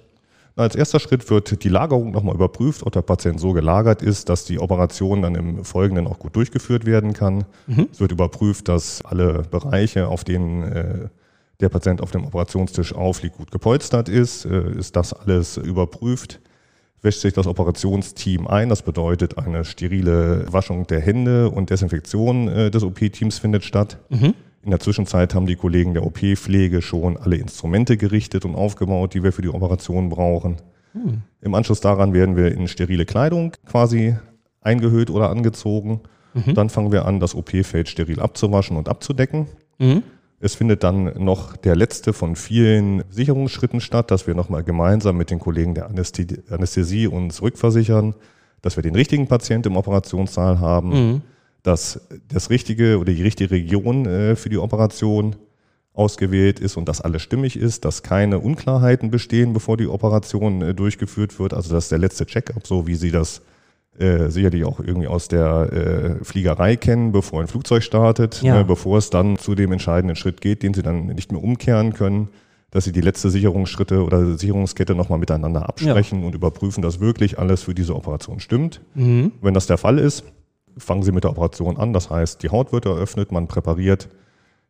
Als 0.55 0.75
erster 0.75 0.99
Schritt 0.99 1.27
wird 1.31 1.63
die 1.63 1.69
Lagerung 1.69 2.11
nochmal 2.11 2.35
überprüft, 2.35 2.85
ob 2.85 2.93
der 2.93 3.01
Patient 3.01 3.39
so 3.39 3.53
gelagert 3.53 4.03
ist, 4.03 4.29
dass 4.29 4.45
die 4.45 4.59
Operation 4.59 5.23
dann 5.23 5.33
im 5.33 5.65
Folgenden 5.65 6.05
auch 6.05 6.19
gut 6.19 6.35
durchgeführt 6.35 6.85
werden 6.85 7.13
kann. 7.13 7.45
Es 7.91 7.99
wird 7.99 8.11
überprüft, 8.11 8.67
dass 8.67 9.03
alle 9.03 9.41
Bereiche, 9.49 10.07
auf 10.07 10.23
denen 10.23 10.63
äh, 10.63 11.09
der 11.63 11.69
Patient 11.69 12.01
auf 12.01 12.11
dem 12.11 12.25
Operationstisch 12.25 12.93
aufliegt, 12.93 13.37
gut 13.37 13.51
gepolstert 13.51 14.09
ist. 14.09 14.45
Äh, 14.45 14.77
ist 14.77 14.95
das 14.95 15.13
alles 15.13 15.57
überprüft? 15.57 16.39
wäscht 17.03 17.19
sich 17.19 17.33
das 17.33 17.47
Operationsteam 17.47 18.47
ein. 18.47 18.69
Das 18.69 18.81
bedeutet, 18.81 19.37
eine 19.37 19.65
sterile 19.65 20.45
Waschung 20.51 20.87
der 20.87 21.01
Hände 21.01 21.49
und 21.49 21.69
Desinfektion 21.69 22.47
äh, 22.47 22.71
des 22.71 22.81
OP-Teams 22.83 23.39
findet 23.39 23.65
statt. 23.65 23.99
Mhm. 24.09 24.33
In 24.63 24.69
der 24.69 24.79
Zwischenzeit 24.79 25.35
haben 25.35 25.45
die 25.45 25.57
Kollegen 25.57 25.93
der 25.93 26.05
OP-Pflege 26.05 26.81
schon 26.81 27.17
alle 27.17 27.35
Instrumente 27.35 27.97
gerichtet 27.97 28.45
und 28.45 28.55
aufgebaut, 28.55 29.13
die 29.13 29.21
wir 29.21 29.33
für 29.33 29.41
die 29.41 29.49
Operation 29.49 30.07
brauchen. 30.07 30.61
Im 31.41 31.53
Anschluss 31.53 31.81
daran 31.81 32.13
werden 32.13 32.37
wir 32.37 32.53
in 32.53 32.67
sterile 32.67 33.05
Kleidung 33.05 33.53
quasi 33.65 34.15
eingehüllt 34.61 35.09
oder 35.09 35.29
angezogen. 35.29 36.01
Dann 36.53 36.69
fangen 36.69 36.91
wir 36.91 37.05
an, 37.05 37.19
das 37.19 37.35
OP-Feld 37.35 37.89
steril 37.89 38.19
abzuwaschen 38.19 38.77
und 38.77 38.87
abzudecken. 38.87 39.47
Mhm. 39.79 40.03
Es 40.43 40.55
findet 40.55 40.83
dann 40.83 41.23
noch 41.23 41.55
der 41.55 41.73
letzte 41.73 42.11
von 42.11 42.35
vielen 42.35 43.05
Sicherungsschritten 43.09 43.79
statt, 43.79 44.11
dass 44.11 44.27
wir 44.27 44.35
nochmal 44.35 44.61
gemeinsam 44.65 45.15
mit 45.15 45.31
den 45.31 45.39
Kollegen 45.39 45.73
der 45.73 45.87
Anästhesie, 45.87 47.07
uns 47.07 47.41
rückversichern, 47.41 48.13
dass 48.61 48.75
wir 48.75 48.83
den 48.83 48.93
richtigen 48.93 49.27
Patienten 49.27 49.69
im 49.69 49.77
Operationssaal 49.77 50.59
haben, 50.59 50.89
Mhm. 50.89 51.21
dass 51.63 52.01
das 52.27 52.49
richtige 52.49 52.99
oder 52.99 53.13
die 53.13 53.21
richtige 53.21 53.51
Region 53.51 54.05
äh, 54.05 54.35
für 54.35 54.49
die 54.49 54.57
Operation 54.57 55.37
ausgewählt 55.93 56.59
ist 56.59 56.75
und 56.75 56.89
dass 56.89 56.99
alles 56.99 57.21
stimmig 57.21 57.55
ist, 57.55 57.85
dass 57.85 58.03
keine 58.03 58.39
Unklarheiten 58.39 59.11
bestehen, 59.11 59.53
bevor 59.53 59.77
die 59.77 59.87
Operation 59.87 60.61
äh, 60.61 60.73
durchgeführt 60.73 61.39
wird. 61.39 61.53
Also 61.53 61.73
das 61.73 61.85
ist 61.85 61.91
der 61.91 61.99
letzte 61.99 62.25
Check-up, 62.25 62.67
so 62.67 62.85
wie 62.85 62.95
Sie 62.95 63.11
das 63.11 63.41
äh, 63.99 64.29
sicherlich 64.29 64.65
auch 64.65 64.79
irgendwie 64.79 65.07
aus 65.07 65.27
der 65.27 66.17
äh, 66.19 66.23
Fliegerei 66.23 66.75
kennen, 66.75 67.11
bevor 67.11 67.41
ein 67.41 67.47
Flugzeug 67.47 67.83
startet, 67.83 68.41
Ja. 68.41 68.61
äh, 68.61 68.63
bevor 68.63 68.97
es 68.97 69.09
dann 69.09 69.37
zu 69.37 69.53
dem 69.55 69.71
entscheidenden 69.71 70.15
Schritt 70.15 70.41
geht, 70.41 70.63
den 70.63 70.73
Sie 70.73 70.81
dann 70.81 71.07
nicht 71.07 71.31
mehr 71.31 71.43
umkehren 71.43 71.93
können, 71.93 72.29
dass 72.71 72.85
Sie 72.85 72.91
die 72.91 73.01
letzte 73.01 73.29
Sicherungsschritte 73.29 74.03
oder 74.03 74.35
Sicherungskette 74.37 74.95
nochmal 74.95 75.19
miteinander 75.19 75.69
absprechen 75.69 76.23
und 76.23 76.33
überprüfen, 76.33 76.81
dass 76.81 76.99
wirklich 76.99 77.37
alles 77.37 77.61
für 77.63 77.75
diese 77.75 77.95
Operation 77.95 78.39
stimmt. 78.39 78.81
Mhm. 78.95 79.31
Wenn 79.41 79.53
das 79.53 79.67
der 79.67 79.77
Fall 79.77 79.99
ist, 79.99 80.23
fangen 80.75 81.03
Sie 81.03 81.11
mit 81.11 81.23
der 81.23 81.29
Operation 81.31 81.77
an. 81.77 81.93
Das 81.93 82.09
heißt, 82.09 82.41
die 82.41 82.49
Haut 82.49 82.71
wird 82.71 82.85
eröffnet, 82.87 83.31
man 83.31 83.47
präpariert 83.47 84.09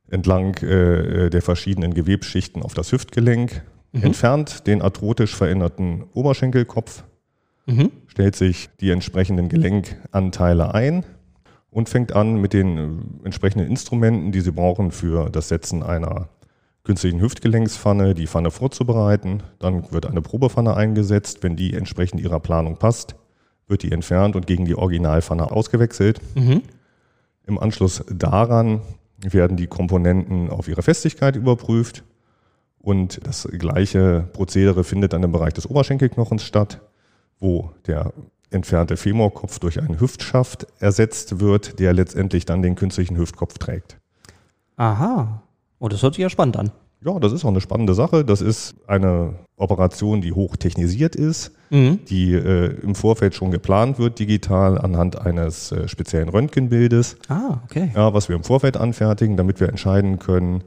entlang 0.10 0.56
äh, 0.58 1.30
der 1.30 1.42
verschiedenen 1.42 1.94
Gewebsschichten 1.94 2.62
auf 2.62 2.74
das 2.74 2.92
Hüftgelenk, 2.92 3.64
entfernt 3.94 4.68
den 4.68 4.82
arthrotisch 4.82 5.34
veränderten 5.36 6.04
Oberschenkelkopf, 6.14 7.04
Mhm. 7.66 7.92
stellt 8.08 8.36
sich 8.36 8.70
die 8.82 8.92
entsprechenden 8.92 9.50
Gelenkanteile 9.50 10.74
ein 10.74 11.06
und 11.70 11.90
fängt 11.90 12.14
an 12.14 12.36
mit 12.36 12.54
den 12.54 12.78
äh, 12.78 13.26
entsprechenden 13.26 13.68
Instrumenten, 13.68 14.32
die 14.32 14.42
Sie 14.42 14.52
brauchen 14.52 14.92
für 14.92 15.30
das 15.30 15.48
Setzen 15.48 15.82
einer 15.82 16.30
künstlichen 16.84 17.22
Hüftgelenkspfanne, 17.22 18.14
die 18.14 18.28
Pfanne 18.28 18.52
vorzubereiten. 18.52 19.42
Dann 19.60 19.92
wird 19.92 20.06
eine 20.06 20.22
Probepfanne 20.22 20.76
eingesetzt. 20.76 21.42
Wenn 21.42 21.56
die 21.56 21.74
entsprechend 21.74 22.20
Ihrer 22.20 22.42
Planung 22.42 22.78
passt, 22.78 23.16
wird 23.68 23.84
die 23.84 23.92
entfernt 23.92 24.36
und 24.36 24.46
gegen 24.46 24.66
die 24.66 24.76
Originalpfanne 24.76 25.50
ausgewechselt. 25.52 26.20
Mhm. 26.36 26.62
Im 27.46 27.60
Anschluss 27.60 28.04
daran 28.10 28.82
werden 29.22 29.58
die 29.58 29.68
Komponenten 29.68 30.50
auf 30.50 30.68
ihre 30.68 30.82
Festigkeit 30.82 31.36
überprüft 31.36 32.04
und 32.80 33.26
das 33.26 33.48
gleiche 33.58 34.28
Prozedere 34.34 34.84
findet 34.84 35.14
dann 35.14 35.24
im 35.24 35.32
Bereich 35.32 35.54
des 35.54 35.70
Oberschenkelknochens 35.70 36.44
statt, 36.44 36.82
wo 37.44 37.70
der 37.86 38.14
entfernte 38.50 38.98
Femorkopf 38.98 39.60
durch 39.60 39.80
einen 39.80 40.00
Hüftschaft 40.00 40.66
ersetzt 40.80 41.40
wird, 41.40 41.80
der 41.80 41.94
letztendlich 41.94 42.46
dann 42.46 42.62
den 42.62 42.76
künstlichen 42.76 43.18
Hüftkopf 43.18 43.58
trägt. 43.58 43.98
Aha. 44.78 45.44
Oh, 45.80 45.90
das 45.90 46.02
hört 46.02 46.16
sich 46.16 46.22
ja 46.22 46.30
spannend 46.30 46.58
an. 46.58 46.72
Ja, 47.06 47.20
das 47.20 47.34
ist 47.34 47.44
auch 47.44 47.50
eine 47.50 47.60
spannende 47.60 47.94
Sache. 47.94 48.24
Das 48.24 48.40
ist 48.40 48.76
eine 48.88 49.34
Operation, 49.58 50.22
die 50.22 50.32
hoch 50.32 50.56
technisiert 50.56 51.16
ist, 51.16 51.52
Mhm. 51.70 52.00
die 52.08 52.34
äh, 52.34 52.80
im 52.82 52.96
Vorfeld 52.96 53.34
schon 53.36 53.52
geplant 53.52 54.00
wird, 54.00 54.20
digital 54.20 54.78
anhand 54.78 55.20
eines 55.20 55.72
äh, 55.72 55.88
speziellen 55.88 56.30
Röntgenbildes. 56.30 57.18
Ah, 57.28 57.60
okay. 57.66 57.92
ja, 57.94 58.14
was 58.14 58.30
wir 58.30 58.36
im 58.38 58.44
Vorfeld 58.44 58.78
anfertigen, 58.78 59.36
damit 59.36 59.60
wir 59.60 59.68
entscheiden 59.68 60.20
können, 60.20 60.64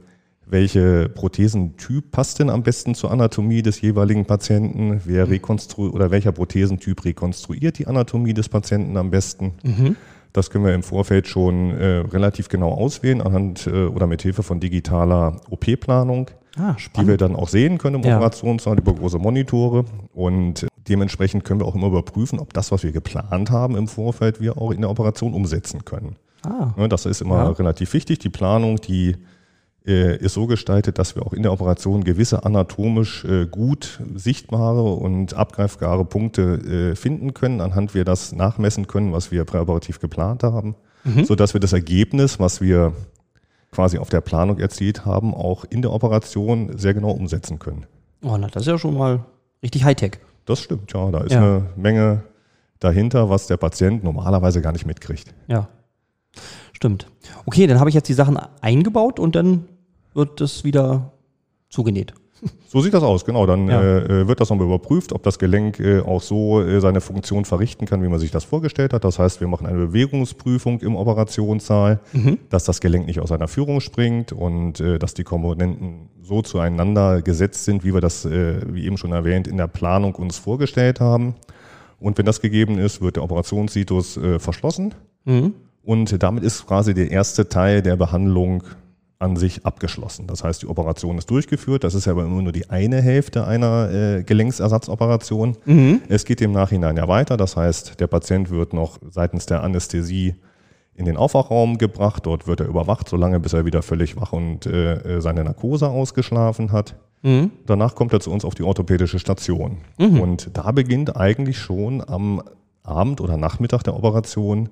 welche 0.49 1.09
Prothesentyp 1.09 2.11
passt 2.11 2.39
denn 2.39 2.49
am 2.49 2.63
besten 2.63 2.95
zur 2.95 3.11
Anatomie 3.11 3.61
des 3.61 3.81
jeweiligen 3.81 4.25
Patienten, 4.25 5.01
wer 5.05 5.29
rekonstru 5.29 5.89
oder 5.89 6.11
welcher 6.11 6.31
Prothesentyp 6.31 7.03
rekonstruiert 7.05 7.77
die 7.79 7.87
Anatomie 7.87 8.33
des 8.33 8.49
Patienten 8.49 8.95
am 8.97 9.09
besten. 9.11 9.53
Mhm. 9.63 9.95
Das 10.33 10.49
können 10.49 10.65
wir 10.65 10.73
im 10.75 10.83
Vorfeld 10.83 11.27
schon 11.27 11.71
äh, 11.71 11.97
relativ 12.11 12.47
genau 12.49 12.71
auswählen 12.71 13.21
anhand 13.21 13.67
äh, 13.67 13.85
oder 13.85 14.07
mit 14.07 14.21
Hilfe 14.21 14.43
von 14.43 14.59
digitaler 14.59 15.41
OP-Planung, 15.49 16.29
Ah, 16.59 16.75
die 16.99 17.07
wir 17.07 17.17
dann 17.17 17.35
auch 17.35 17.49
sehen 17.49 17.77
können 17.77 17.97
im 17.97 18.03
Ja. 18.09 18.17
Operationssaal 18.17 18.79
über 18.79 18.93
große 18.95 19.19
Monitore 19.19 19.85
und 20.15 20.65
dementsprechend 20.87 21.43
können 21.43 21.59
wir 21.59 21.67
auch 21.67 21.75
immer 21.75 21.87
überprüfen, 21.87 22.39
ob 22.39 22.51
das, 22.53 22.71
was 22.71 22.81
wir 22.83 22.91
geplant 22.91 23.51
haben 23.51 23.75
im 23.75 23.87
Vorfeld, 23.87 24.41
wir 24.41 24.57
auch 24.57 24.71
in 24.71 24.81
der 24.81 24.89
Operation 24.89 25.33
umsetzen 25.35 25.85
können. 25.85 26.15
Ah, 26.43 26.73
Ne, 26.77 26.89
Das 26.89 27.05
ist 27.05 27.21
immer 27.21 27.35
Ja. 27.43 27.49
relativ 27.51 27.93
wichtig. 27.93 28.19
Die 28.19 28.29
Planung, 28.29 28.77
die 28.81 29.17
ist 29.91 30.33
so 30.33 30.47
gestaltet, 30.47 30.99
dass 30.99 31.15
wir 31.15 31.25
auch 31.25 31.33
in 31.33 31.43
der 31.43 31.51
Operation 31.53 32.03
gewisse 32.03 32.43
anatomisch 32.45 33.23
äh, 33.25 33.45
gut 33.45 34.01
sichtbare 34.15 34.83
und 34.83 35.33
abgreifbare 35.33 36.03
Punkte 36.05 36.91
äh, 36.91 36.95
finden 36.95 37.33
können, 37.33 37.61
anhand 37.61 37.93
wir 37.93 38.03
das 38.05 38.33
nachmessen 38.33 38.87
können, 38.87 39.13
was 39.13 39.31
wir 39.31 39.45
präoperativ 39.45 39.99
geplant 39.99 40.43
haben, 40.43 40.75
Mhm. 41.03 41.23
so 41.25 41.35
dass 41.35 41.53
wir 41.53 41.61
das 41.61 41.71
Ergebnis, 41.73 42.37
was 42.39 42.59
wir 42.59 42.91
quasi 43.71 43.97
auf 43.97 44.09
der 44.09 44.19
Planung 44.21 44.57
erzielt 44.59 45.05
haben, 45.05 45.33
auch 45.33 45.63
in 45.69 45.81
der 45.81 45.93
Operation 45.93 46.77
sehr 46.77 46.93
genau 46.93 47.11
umsetzen 47.11 47.59
können. 47.59 47.85
oh, 48.23 48.35
na, 48.37 48.47
das 48.47 48.63
ist 48.63 48.67
ja 48.67 48.77
schon 48.77 48.97
mal 48.97 49.23
richtig 49.63 49.83
Hightech. 49.85 50.19
Das 50.45 50.59
stimmt, 50.59 50.91
ja. 50.93 51.11
Da 51.11 51.19
ist 51.21 51.31
Ja. 51.33 51.39
eine 51.41 51.65
Menge 51.75 52.23
dahinter, 52.79 53.29
was 53.29 53.47
der 53.47 53.57
Patient 53.57 54.03
normalerweise 54.03 54.61
gar 54.61 54.71
nicht 54.73 54.85
mitkriegt. 54.85 55.33
Ja. 55.47 55.67
Stimmt. 56.73 57.07
Okay, 57.45 57.67
dann 57.67 57.79
habe 57.79 57.89
ich 57.89 57.95
jetzt 57.95 58.07
die 58.09 58.13
Sachen 58.13 58.37
eingebaut 58.61 59.19
und 59.19 59.35
dann 59.35 59.65
wird 60.17 60.41
das 60.41 60.63
wieder 60.63 61.13
zugenäht. 61.69 62.13
So 62.67 62.81
sieht 62.81 62.93
das 62.93 63.01
aus, 63.01 63.25
genau. 63.25 63.47
Dann 63.47 63.67
Ja. 63.67 63.81
äh, 63.81 64.27
wird 64.27 64.39
das 64.39 64.49
nochmal 64.51 64.67
überprüft, 64.67 65.11
ob 65.11 65.23
das 65.23 65.39
Gelenk 65.39 65.79
äh, 65.79 66.01
auch 66.01 66.21
so 66.21 66.61
äh, 66.61 66.79
seine 66.81 67.01
Funktion 67.01 67.45
verrichten 67.45 67.87
kann, 67.87 68.03
wie 68.03 68.07
man 68.07 68.19
sich 68.19 68.29
das 68.29 68.43
vorgestellt 68.43 68.93
hat. 68.93 69.03
Das 69.03 69.17
heißt, 69.17 69.41
wir 69.41 69.47
machen 69.47 69.65
eine 69.65 69.77
Bewegungsprüfung 69.87 70.79
im 70.81 70.95
Operationssaal, 70.95 71.99
dass 72.49 72.63
das 72.65 72.79
Gelenk 72.79 73.07
nicht 73.07 73.19
aus 73.19 73.29
seiner 73.29 73.47
Führung 73.47 73.81
springt 73.81 74.33
und 74.33 74.79
äh, 74.79 74.99
dass 74.99 75.15
die 75.15 75.23
Komponenten 75.23 76.09
so 76.21 76.43
zueinander 76.43 77.23
gesetzt 77.23 77.65
sind, 77.65 77.83
wie 77.83 77.93
wir 77.93 78.01
das, 78.01 78.23
äh, 78.25 78.61
wie 78.71 78.85
eben 78.85 78.97
schon 78.97 79.13
erwähnt, 79.13 79.47
in 79.47 79.57
der 79.57 79.67
Planung 79.67 80.13
uns 80.13 80.37
vorgestellt 80.37 80.99
haben. 80.99 81.33
Und 81.99 82.19
wenn 82.19 82.25
das 82.27 82.39
gegeben 82.41 82.77
ist, 82.77 83.01
wird 83.01 83.15
der 83.15 83.23
Operationssitus 83.23 84.17
äh, 84.17 84.37
verschlossen. 84.37 84.93
Mhm. 85.25 85.53
Und 85.83 86.21
damit 86.21 86.43
ist 86.43 86.67
quasi 86.67 86.93
der 86.93 87.09
erste 87.09 87.49
Teil 87.49 87.81
der 87.81 87.95
Behandlung 87.95 88.63
an 89.19 89.35
sich 89.35 89.65
abgeschlossen. 89.65 90.27
Das 90.27 90.43
heißt, 90.43 90.61
die 90.61 90.67
Operation 90.67 91.17
ist 91.17 91.29
durchgeführt. 91.29 91.83
Das 91.83 91.95
ist 91.95 92.05
ja 92.05 92.11
aber 92.11 92.25
immer 92.25 92.41
nur 92.41 92.51
die 92.51 92.69
eine 92.69 93.01
Hälfte 93.01 93.45
einer 93.45 93.91
äh, 93.91 94.23
Gelenksersatzoperation. 94.23 95.57
Mhm. 95.65 96.01
Es 96.07 96.25
geht 96.25 96.41
im 96.41 96.51
Nachhinein 96.51 96.97
ja 96.97 97.07
weiter. 97.07 97.35
Das 97.35 97.55
heißt, 97.55 97.99
der 97.99 98.07
Patient 98.07 98.49
wird 98.51 98.73
noch 98.73 98.99
seitens 99.09 99.47
der 99.47 99.63
Anästhesie 99.63 100.35
in 100.93 101.05
den 101.05 101.17
Aufwachraum 101.17 101.79
gebracht. 101.79 102.25
Dort 102.27 102.45
wird 102.45 102.59
er 102.59 102.67
überwacht, 102.67 103.09
solange 103.09 103.39
bis 103.39 103.53
er 103.53 103.65
wieder 103.65 103.81
völlig 103.81 104.17
wach 104.17 104.33
und 104.33 104.67
äh, 104.67 105.17
äh, 105.17 105.21
seine 105.21 105.43
Narkose 105.43 105.89
ausgeschlafen 105.89 106.71
hat. 106.71 106.95
Mhm. 107.23 107.51
Danach 107.65 107.95
kommt 107.95 108.13
er 108.13 108.19
zu 108.19 108.31
uns 108.31 108.45
auf 108.45 108.53
die 108.53 108.63
orthopädische 108.63 109.17
Station. 109.17 109.77
Und 110.21 110.51
da 110.53 110.71
beginnt 110.71 111.17
eigentlich 111.17 111.57
schon 111.57 112.07
am 112.07 112.43
Abend 112.83 113.19
oder 113.19 113.37
Nachmittag 113.37 113.83
der 113.83 113.95
Operation 113.95 114.69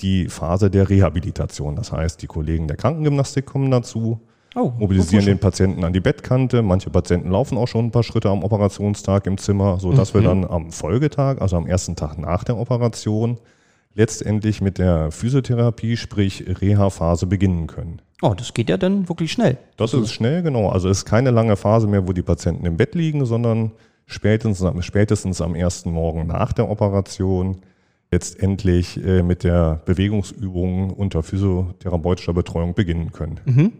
die 0.00 0.28
Phase 0.28 0.70
der 0.70 0.88
Rehabilitation. 0.88 1.76
Das 1.76 1.92
heißt, 1.92 2.22
die 2.22 2.26
Kollegen 2.26 2.68
der 2.68 2.76
Krankengymnastik 2.76 3.46
kommen 3.46 3.70
dazu, 3.70 4.20
Oh, 4.58 4.72
mobilisieren 4.78 5.26
den 5.26 5.38
Patienten 5.38 5.84
an 5.84 5.92
die 5.92 6.00
Bettkante. 6.00 6.62
Manche 6.62 6.88
Patienten 6.88 7.30
laufen 7.30 7.58
auch 7.58 7.68
schon 7.68 7.86
ein 7.86 7.90
paar 7.90 8.02
Schritte 8.02 8.30
am 8.30 8.42
Operationstag 8.42 9.26
im 9.26 9.36
Zimmer, 9.36 9.78
sodass 9.78 10.14
wir 10.14 10.22
dann 10.22 10.46
am 10.46 10.72
Folgetag, 10.72 11.42
also 11.42 11.58
am 11.58 11.66
ersten 11.66 11.94
Tag 11.94 12.16
nach 12.16 12.42
der 12.42 12.56
Operation, 12.56 13.36
letztendlich 13.94 14.62
mit 14.62 14.78
der 14.78 15.10
Physiotherapie, 15.10 15.98
sprich 15.98 16.44
Reha-Phase 16.60 17.26
beginnen 17.26 17.66
können. 17.66 18.00
Oh, 18.22 18.32
das 18.34 18.54
geht 18.54 18.70
ja 18.70 18.78
dann 18.78 19.10
wirklich 19.10 19.30
schnell. 19.30 19.58
Das 19.76 19.92
ist 19.92 20.10
schnell, 20.10 20.42
genau. 20.42 20.70
Also 20.70 20.88
es 20.88 20.98
ist 20.98 21.04
keine 21.04 21.32
lange 21.32 21.56
Phase 21.56 21.86
mehr, 21.86 22.08
wo 22.08 22.14
die 22.14 22.22
Patienten 22.22 22.64
im 22.64 22.78
Bett 22.78 22.94
liegen, 22.94 23.26
sondern 23.26 23.72
spätestens, 24.06 24.86
spätestens 24.86 25.42
am 25.42 25.54
ersten 25.54 25.90
Morgen 25.90 26.26
nach 26.26 26.54
der 26.54 26.70
Operation 26.70 27.58
letztendlich 28.10 29.02
äh, 29.04 29.22
mit 29.22 29.44
der 29.44 29.80
Bewegungsübung 29.84 30.90
unter 30.90 31.22
physiotherapeutischer 31.22 32.32
Betreuung 32.32 32.74
beginnen 32.74 33.12
können. 33.12 33.72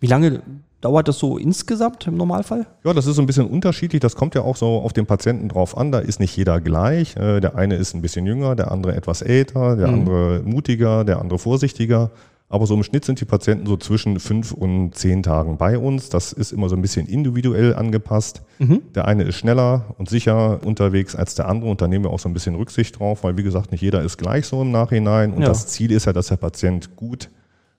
Wie 0.00 0.06
lange 0.06 0.42
dauert 0.80 1.08
das 1.08 1.18
so 1.18 1.36
insgesamt 1.36 2.06
im 2.06 2.16
Normalfall? 2.16 2.66
Ja, 2.84 2.92
das 2.94 3.06
ist 3.06 3.16
so 3.16 3.22
ein 3.22 3.26
bisschen 3.26 3.46
unterschiedlich. 3.48 4.00
Das 4.00 4.14
kommt 4.14 4.34
ja 4.34 4.42
auch 4.42 4.56
so 4.56 4.78
auf 4.80 4.92
den 4.92 5.06
Patienten 5.06 5.48
drauf 5.48 5.76
an. 5.76 5.90
Da 5.90 5.98
ist 5.98 6.20
nicht 6.20 6.36
jeder 6.36 6.60
gleich. 6.60 7.16
Äh, 7.16 7.40
Der 7.40 7.56
eine 7.56 7.74
ist 7.76 7.94
ein 7.94 8.02
bisschen 8.02 8.26
jünger, 8.26 8.54
der 8.54 8.70
andere 8.70 8.94
etwas 8.94 9.22
älter, 9.22 9.76
der 9.76 9.88
andere 9.88 10.42
mutiger, 10.44 11.04
der 11.04 11.18
andere 11.20 11.38
vorsichtiger. 11.38 12.10
Aber 12.48 12.66
so 12.66 12.74
im 12.74 12.84
Schnitt 12.84 13.04
sind 13.04 13.20
die 13.20 13.24
Patienten 13.24 13.66
so 13.66 13.76
zwischen 13.76 14.20
fünf 14.20 14.52
und 14.52 14.94
zehn 14.94 15.24
Tagen 15.24 15.56
bei 15.58 15.78
uns. 15.78 16.10
Das 16.10 16.32
ist 16.32 16.52
immer 16.52 16.68
so 16.68 16.76
ein 16.76 16.82
bisschen 16.82 17.06
individuell 17.06 17.74
angepasst. 17.74 18.42
Mhm. 18.60 18.82
Der 18.94 19.08
eine 19.08 19.24
ist 19.24 19.34
schneller 19.34 19.96
und 19.98 20.08
sicher 20.08 20.60
unterwegs 20.64 21.16
als 21.16 21.34
der 21.34 21.48
andere 21.48 21.70
und 21.70 21.80
da 21.80 21.88
nehmen 21.88 22.04
wir 22.04 22.10
auch 22.10 22.20
so 22.20 22.28
ein 22.28 22.34
bisschen 22.34 22.54
Rücksicht 22.54 23.00
drauf, 23.00 23.24
weil 23.24 23.36
wie 23.36 23.42
gesagt, 23.42 23.72
nicht 23.72 23.80
jeder 23.80 24.02
ist 24.02 24.16
gleich 24.16 24.46
so 24.46 24.62
im 24.62 24.70
Nachhinein. 24.70 25.32
Und 25.32 25.42
ja. 25.42 25.48
das 25.48 25.66
Ziel 25.66 25.90
ist 25.90 26.06
ja, 26.06 26.12
dass 26.12 26.28
der 26.28 26.36
Patient 26.36 26.94
gut 26.94 27.30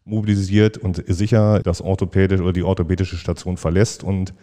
mobilisiert 0.04 0.78
und 0.78 1.02
sicher 1.08 1.62
das 1.62 1.82
orthopädische 1.82 2.44
oder 2.44 2.54
die 2.54 2.64
orthopädische 2.64 3.18
Station 3.18 3.56
verlässt 3.56 4.04
und 4.04 4.34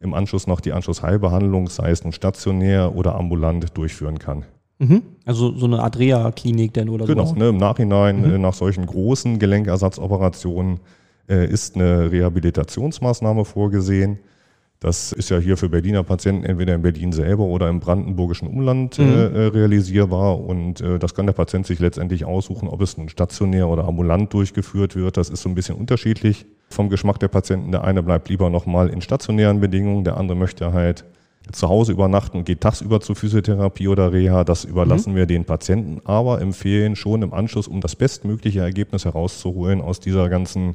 im 0.00 0.14
Anschluss 0.14 0.46
noch 0.46 0.60
die 0.60 0.72
Anschlussheilbehandlung, 0.72 1.68
sei 1.68 1.90
es 1.90 2.04
nun 2.04 2.12
stationär 2.12 2.94
oder 2.94 3.14
ambulant, 3.14 3.76
durchführen 3.76 4.18
kann. 4.18 4.44
Mhm. 4.80 5.02
Also 5.26 5.54
so 5.56 5.66
eine 5.66 5.82
Adrea-Klinik 5.82 6.72
denn 6.72 6.88
oder 6.88 7.06
so. 7.06 7.14
Genau, 7.14 7.32
ne, 7.34 7.50
im 7.50 7.58
Nachhinein 7.58 8.22
mhm. 8.22 8.34
äh, 8.34 8.38
nach 8.38 8.54
solchen 8.54 8.86
großen 8.86 9.38
Gelenkersatzoperationen 9.38 10.80
äh, 11.28 11.46
ist 11.46 11.76
eine 11.76 12.10
Rehabilitationsmaßnahme 12.10 13.44
vorgesehen. 13.44 14.18
Das 14.80 15.12
ist 15.12 15.28
ja 15.28 15.38
hier 15.38 15.58
für 15.58 15.68
Berliner 15.68 16.02
Patienten 16.02 16.44
entweder 16.44 16.74
in 16.74 16.80
Berlin 16.80 17.12
selber 17.12 17.44
oder 17.44 17.68
im 17.68 17.80
brandenburgischen 17.80 18.48
Umland 18.48 18.98
mhm. 18.98 19.04
äh, 19.04 19.26
äh 19.26 19.46
realisierbar. 19.48 20.40
Und 20.40 20.80
äh, 20.80 20.98
das 20.98 21.14
kann 21.14 21.26
der 21.26 21.34
Patient 21.34 21.66
sich 21.66 21.78
letztendlich 21.78 22.24
aussuchen, 22.24 22.66
ob 22.66 22.80
es 22.80 22.96
nun 22.96 23.10
stationär 23.10 23.68
oder 23.68 23.84
ambulant 23.84 24.32
durchgeführt 24.32 24.96
wird. 24.96 25.18
Das 25.18 25.28
ist 25.28 25.42
so 25.42 25.50
ein 25.50 25.54
bisschen 25.54 25.76
unterschiedlich 25.76 26.46
vom 26.70 26.88
Geschmack 26.88 27.20
der 27.20 27.28
Patienten. 27.28 27.70
Der 27.70 27.84
eine 27.84 28.02
bleibt 28.02 28.30
lieber 28.30 28.48
nochmal 28.48 28.88
in 28.88 29.02
stationären 29.02 29.60
Bedingungen, 29.60 30.04
der 30.04 30.16
andere 30.16 30.38
möchte 30.38 30.72
halt 30.72 31.04
zu 31.52 31.68
Hause 31.68 31.92
übernachten 31.92 32.38
und 32.38 32.44
geht 32.44 32.60
tagsüber 32.60 33.00
zur 33.00 33.16
Physiotherapie 33.16 33.88
oder 33.88 34.12
Reha. 34.12 34.44
Das 34.44 34.64
überlassen 34.64 35.12
mhm. 35.12 35.16
wir 35.16 35.26
den 35.26 35.44
Patienten, 35.44 36.00
aber 36.04 36.40
empfehlen 36.40 36.96
schon 36.96 37.22
im 37.22 37.32
Anschluss, 37.32 37.66
um 37.66 37.80
das 37.80 37.96
bestmögliche 37.96 38.60
Ergebnis 38.60 39.04
herauszuholen 39.04 39.80
aus 39.80 40.00
dieser 40.00 40.28
ganzen 40.28 40.74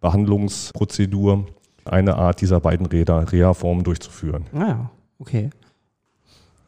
Behandlungsprozedur, 0.00 1.46
eine 1.84 2.16
Art 2.16 2.40
dieser 2.40 2.60
beiden 2.60 2.86
Reha-Formen 2.86 3.84
durchzuführen. 3.84 4.44
Ah 4.54 4.66
ja, 4.66 4.90
okay. 5.18 5.50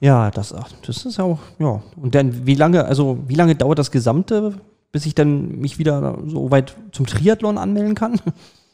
Ja, 0.01 0.31
das, 0.31 0.55
das 0.87 1.07
ist 1.07 1.17
ja 1.17 1.25
auch, 1.25 1.39
ja. 1.59 1.83
Und 1.97 2.15
dann, 2.15 2.47
wie 2.47 2.55
lange, 2.55 2.85
also 2.85 3.19
wie 3.27 3.35
lange 3.35 3.55
dauert 3.55 3.79
das 3.79 3.91
Gesamte, 3.91 4.55
bis 4.93 5.07
ich 5.07 5.15
dann 5.15 5.59
mich 5.59 5.79
wieder 5.79 6.19
so 6.27 6.51
weit 6.51 6.77
zum 6.93 7.07
Triathlon 7.07 7.59
anmelden 7.59 7.95
kann? 7.95 8.21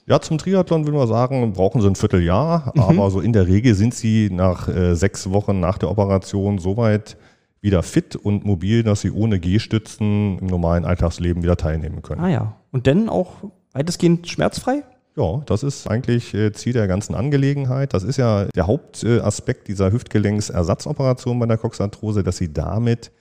Ja, 0.06 0.20
zum 0.20 0.38
Triathlon 0.38 0.84
würde 0.84 0.98
man 0.98 1.06
sagen, 1.06 1.52
brauchen 1.52 1.80
sie 1.80 1.86
ein 1.86 1.94
Vierteljahr, 1.94 2.72
mhm. 2.74 2.82
aber 2.82 3.10
so 3.10 3.20
in 3.20 3.32
der 3.32 3.46
Regel 3.46 3.74
sind 3.74 3.94
sie 3.94 4.30
nach 4.30 4.68
äh, 4.68 4.94
sechs 4.94 5.30
Wochen 5.30 5.60
nach 5.60 5.78
der 5.78 5.90
Operation 5.90 6.58
soweit 6.58 7.16
wieder 7.60 7.84
fit 7.84 8.16
und 8.16 8.44
mobil, 8.44 8.82
dass 8.82 9.02
sie 9.02 9.12
ohne 9.12 9.38
Gehstützen 9.38 10.38
im 10.38 10.46
normalen 10.46 10.84
Alltagsleben 10.84 11.44
wieder 11.44 11.56
teilnehmen 11.56 12.02
können. 12.02 12.20
Ah 12.20 12.28
ja. 12.28 12.56
Und 12.72 12.88
dann 12.88 13.08
auch 13.08 13.34
weitestgehend 13.72 14.28
schmerzfrei? 14.28 14.82
Ja, 15.16 15.42
das 15.46 15.62
ist 15.62 15.86
eigentlich 15.88 16.34
äh, 16.34 16.52
Ziel 16.52 16.72
der 16.72 16.88
ganzen 16.88 17.14
Angelegenheit. 17.14 17.94
Das 17.94 18.02
ist 18.02 18.16
ja 18.16 18.46
der 18.46 18.66
Hauptaspekt 18.66 19.68
dieser 19.68 19.92
Hüftgelenksersatzoperation 19.92 21.38
bei 21.38 21.46
der 21.46 21.58
Coxarthrose, 21.58 22.24
dass 22.24 22.38
sie 22.38 22.52
damit 22.52 23.12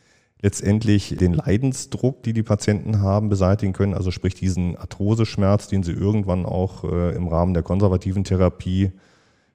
letztendlich 0.41 1.15
den 1.17 1.33
Leidensdruck, 1.33 2.23
die 2.23 2.33
die 2.33 2.43
Patienten 2.43 2.99
haben, 2.99 3.29
beseitigen 3.29 3.73
können. 3.73 3.93
Also 3.93 4.11
sprich 4.11 4.33
diesen 4.33 4.75
Arthroseschmerz, 4.75 5.67
den 5.67 5.83
sie 5.83 5.91
irgendwann 5.91 6.45
auch 6.45 6.83
äh, 6.83 7.15
im 7.15 7.27
Rahmen 7.27 7.53
der 7.53 7.63
konservativen 7.63 8.23
Therapie 8.23 8.91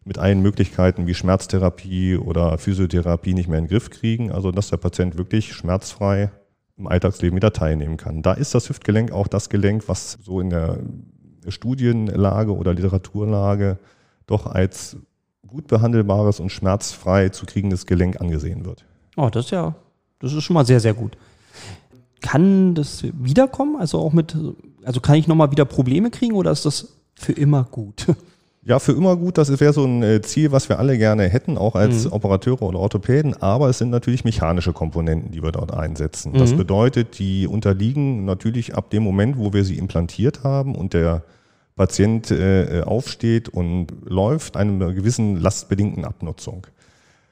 mit 0.04 0.18
allen 0.18 0.40
Möglichkeiten 0.40 1.08
wie 1.08 1.14
Schmerztherapie 1.14 2.16
oder 2.16 2.58
Physiotherapie 2.58 3.34
nicht 3.34 3.48
mehr 3.48 3.58
in 3.58 3.64
den 3.64 3.70
Griff 3.70 3.90
kriegen. 3.90 4.30
Also 4.30 4.52
dass 4.52 4.70
der 4.70 4.76
Patient 4.76 5.18
wirklich 5.18 5.52
schmerzfrei 5.52 6.30
im 6.78 6.86
Alltagsleben 6.86 7.36
wieder 7.36 7.52
teilnehmen 7.52 7.96
kann. 7.96 8.22
Da 8.22 8.34
ist 8.34 8.54
das 8.54 8.68
Hüftgelenk 8.68 9.10
auch 9.10 9.26
das 9.26 9.48
Gelenk, 9.48 9.88
was 9.88 10.18
so 10.22 10.40
in 10.40 10.50
der 10.50 10.78
Studienlage 11.48 12.54
oder 12.54 12.74
Literaturlage 12.74 13.78
doch 14.26 14.46
als 14.46 14.96
gut 15.46 15.66
behandelbares 15.66 16.38
und 16.38 16.50
schmerzfrei 16.50 17.30
zu 17.30 17.46
kriegendes 17.46 17.86
Gelenk 17.86 18.20
angesehen 18.20 18.64
wird. 18.64 18.84
Oh, 19.16 19.30
das 19.30 19.46
ist 19.46 19.50
ja 19.52 19.74
das 20.18 20.32
ist 20.32 20.44
schon 20.44 20.54
mal 20.54 20.66
sehr, 20.66 20.80
sehr 20.80 20.94
gut. 20.94 21.16
Kann 22.20 22.74
das 22.74 23.04
wiederkommen? 23.12 23.76
Also 23.76 23.98
auch 23.98 24.12
mit, 24.12 24.36
also 24.84 25.00
kann 25.00 25.16
ich 25.16 25.26
nochmal 25.26 25.50
wieder 25.50 25.64
Probleme 25.64 26.10
kriegen 26.10 26.34
oder 26.34 26.50
ist 26.50 26.64
das 26.64 26.88
für 27.14 27.32
immer 27.32 27.64
gut? 27.64 28.06
Ja, 28.66 28.80
für 28.80 28.90
immer 28.90 29.16
gut. 29.16 29.38
Das 29.38 29.60
wäre 29.60 29.72
so 29.72 29.84
ein 29.84 30.02
äh, 30.02 30.20
Ziel, 30.22 30.50
was 30.50 30.68
wir 30.68 30.80
alle 30.80 30.98
gerne 30.98 31.28
hätten, 31.28 31.56
auch 31.56 31.76
als 31.76 32.04
mhm. 32.04 32.12
Operateure 32.12 32.62
oder 32.62 32.80
Orthopäden. 32.80 33.40
Aber 33.40 33.68
es 33.68 33.78
sind 33.78 33.90
natürlich 33.90 34.24
mechanische 34.24 34.72
Komponenten, 34.72 35.30
die 35.30 35.40
wir 35.40 35.52
dort 35.52 35.72
einsetzen. 35.72 36.32
Mhm. 36.32 36.38
Das 36.38 36.52
bedeutet, 36.52 37.20
die 37.20 37.46
unterliegen 37.46 38.24
natürlich 38.24 38.74
ab 38.74 38.90
dem 38.90 39.04
Moment, 39.04 39.38
wo 39.38 39.52
wir 39.52 39.62
sie 39.62 39.78
implantiert 39.78 40.42
haben 40.42 40.74
und 40.74 40.94
der 40.94 41.22
Patient 41.76 42.32
äh, 42.32 42.82
aufsteht 42.84 43.48
und 43.48 43.92
läuft, 44.04 44.56
einer 44.56 44.92
gewissen 44.92 45.36
lastbedingten 45.36 46.04
Abnutzung. 46.04 46.66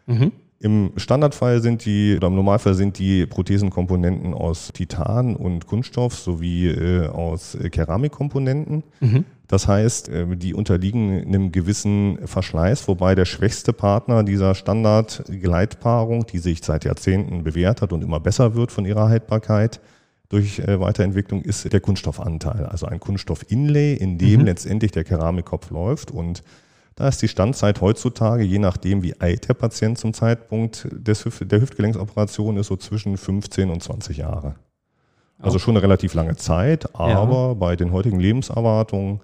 Mhm. 0.07 0.31
Im 0.65 0.93
Standardfall 0.97 1.61
sind 1.61 1.85
die, 1.85 2.17
oder 2.17 2.29
im 2.29 2.37
Normalfall 2.37 2.73
sind 2.73 2.99
die 2.99 3.27
Prothesenkomponenten 3.27 4.33
aus 4.33 4.71
Titan 4.73 5.37
und 5.37 5.67
Kunststoff 5.67 6.15
sowie 6.15 6.69
äh, 6.69 7.07
aus 7.09 7.55
Keramikkomponenten. 7.71 8.83
Mhm. 9.01 9.27
Das 9.47 9.69
heißt, 9.69 10.09
äh, 10.09 10.37
die 10.39 10.55
unterliegen 10.55 11.23
einem 11.23 11.53
gewissen 11.53 12.19
Verschleiß, 12.25 12.89
wobei 12.89 13.15
der 13.15 13.27
schwächste 13.27 13.75
Partner 13.75 14.23
dieser 14.23 14.55
Standardgleitpaarung, 14.55 16.25
die 16.25 16.39
sich 16.39 16.65
seit 16.65 16.87
Jahrzehnten 16.87 17.45
bewährt 17.45 17.83
hat 17.83 17.93
und 17.93 18.03
immer 18.03 18.19
besser 18.19 18.55
wird 18.55 18.73
von 18.73 18.87
ihrer 18.87 19.11
Haltbarkeit, 19.11 19.83
durch 20.31 20.61
äh, 20.61 20.81
Weiterentwicklung 20.81 21.43
ist 21.43 21.71
der 21.71 21.81
Kunststoffanteil, 21.81 22.65
also 22.65 22.87
ein 22.87 23.01
Kunststoff-Inlay, 23.01 23.97
in 23.97 24.17
dem 24.17 24.41
mhm. 24.41 24.47
letztendlich 24.47 24.93
der 24.93 25.05
Keramikkopf 25.05 25.69
läuft 25.69 26.11
und 26.11 26.43
da 26.97 27.09
ist 27.09 27.23
die 27.23 27.29
Standzeit 27.29 27.81
heutzutage, 27.81 28.45
je 28.45 28.59
nachdem 28.59 29.03
wie 29.03 29.21
alt 29.21 29.49
der 29.49 29.55
Patient 29.55 29.99
zum 29.99 30.15
Zeitpunkt 30.15 30.89
des 30.93 31.25
Hüft 31.25 31.51
der 31.51 31.61
Hüftgelenksoperation 31.61 32.57
ist, 32.57 32.69
so 32.69 32.77
zwischen 32.77 33.17
15 33.17 33.71
und 33.71 33.83
20 33.83 34.19
Jahre. 34.19 34.55
Also 35.41 35.59
schon 35.59 35.77
eine 35.77 35.83
relativ 35.83 36.15
lange 36.15 36.37
Zeit, 36.37 36.95
aber 36.95 37.49
ja. 37.49 37.55
bei 37.55 37.77
den 37.77 37.93
heutigen 37.93 38.21
Lebenserwartungen 38.21 39.21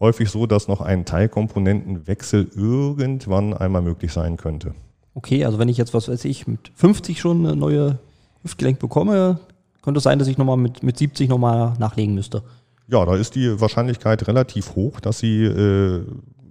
häufig 0.00 0.30
so, 0.30 0.46
dass 0.46 0.66
noch 0.66 0.80
ein 0.80 1.04
Teilkomponentenwechsel 1.04 2.50
irgendwann 2.56 3.54
einmal 3.54 3.82
möglich 3.82 4.12
sein 4.12 4.36
könnte. 4.36 4.74
Okay, 5.14 5.44
also 5.44 5.58
wenn 5.58 5.68
ich 5.68 5.76
jetzt, 5.76 5.92
was 5.92 6.08
weiß 6.08 6.24
ich, 6.24 6.46
mit 6.46 6.72
50 6.74 7.20
schon 7.20 7.46
eine 7.46 7.54
neue 7.54 7.98
Hüftgelenk 8.42 8.78
bekomme, 8.78 9.38
könnte 9.82 9.98
es 9.98 10.04
sein, 10.04 10.18
dass 10.18 10.28
ich 10.28 10.38
nochmal 10.38 10.56
mit, 10.56 10.82
mit 10.82 10.96
70 10.96 11.28
nochmal 11.28 11.74
nachlegen 11.78 12.14
müsste. 12.14 12.42
Ja, 12.88 13.04
da 13.04 13.14
ist 13.14 13.34
die 13.34 13.60
Wahrscheinlichkeit 13.60 14.26
relativ 14.26 14.74
hoch, 14.74 15.00
dass 15.00 15.18
Sie 15.18 15.44
äh, 15.44 16.04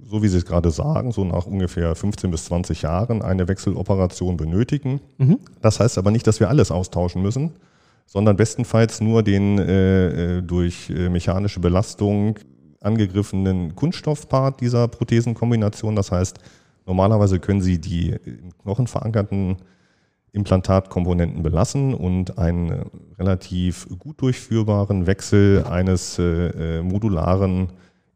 so 0.10 0.24
wie 0.24 0.28
Sie 0.28 0.38
es 0.38 0.46
gerade 0.46 0.72
sagen, 0.72 1.12
so 1.12 1.24
nach 1.24 1.46
ungefähr 1.46 1.96
15 1.96 2.32
bis 2.32 2.46
20 2.46 2.82
Jahren 2.82 3.22
eine 3.22 3.48
Wechseloperation 3.48 4.38
benötigen. 4.38 5.02
Mhm. 5.18 5.40
Das 5.62 5.80
heißt 5.80 5.98
aber 5.98 6.12
nicht, 6.12 6.26
dass 6.26 6.40
wir 6.40 6.50
alles 6.50 6.72
austauschen 6.72 7.22
müssen, 7.22 7.52
sondern 8.08 8.36
bestenfalls 8.36 9.02
nur 9.02 9.22
den 9.22 9.60
äh, 9.60 10.38
äh 10.38 10.42
durch 10.42 10.90
äh, 10.90 11.10
mechanische 11.10 11.60
Belastung 11.60 12.40
angegriffenen 12.82 13.76
Kunststoffpart 13.76 14.62
dieser 14.62 14.88
Prothesenkombination. 14.88 15.96
Das 15.96 16.12
heißt, 16.12 16.40
normalerweise 16.86 17.40
können 17.40 17.62
Sie 17.62 17.80
die 17.80 18.16
im 18.26 18.58
Knochen 18.64 18.88
verankerten 18.88 19.58
Implantatkomponenten 20.32 21.44
belassen 21.44 21.94
und 21.94 22.38
einen 22.38 22.86
relativ 23.18 23.88
gut 24.00 24.22
durchführbaren 24.22 25.08
Wechsel 25.08 25.66
eines 25.66 26.20
äh, 26.20 26.80
äh 26.80 26.82
modularen 26.84 27.70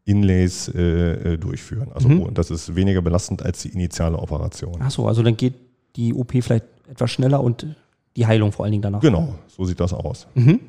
Inlays 0.05 0.67
äh, 0.67 1.33
äh, 1.33 1.37
durchführen. 1.37 1.91
Also 1.93 2.09
mhm. 2.09 2.33
das 2.33 2.51
ist 2.51 2.75
weniger 2.75 3.01
belastend 3.01 3.41
als 3.43 3.61
die 3.61 3.69
initiale 3.69 4.17
Operation. 4.17 4.75
Ach 4.79 4.91
so, 4.91 5.07
also 5.07 5.23
dann 5.23 5.37
geht 5.37 5.55
die 5.95 6.13
OP 6.13 6.31
vielleicht 6.31 6.65
etwas 6.89 7.11
schneller 7.11 7.41
und 7.41 7.67
die 8.15 8.27
Heilung 8.27 8.51
vor 8.51 8.65
allen 8.65 8.73
Dingen 8.73 8.81
danach. 8.81 8.99
Genau, 8.99 9.35
so 9.47 9.65
sieht 9.65 9.79
das 9.79 9.93
aus. 9.93 10.27
Mhm. 10.35 10.59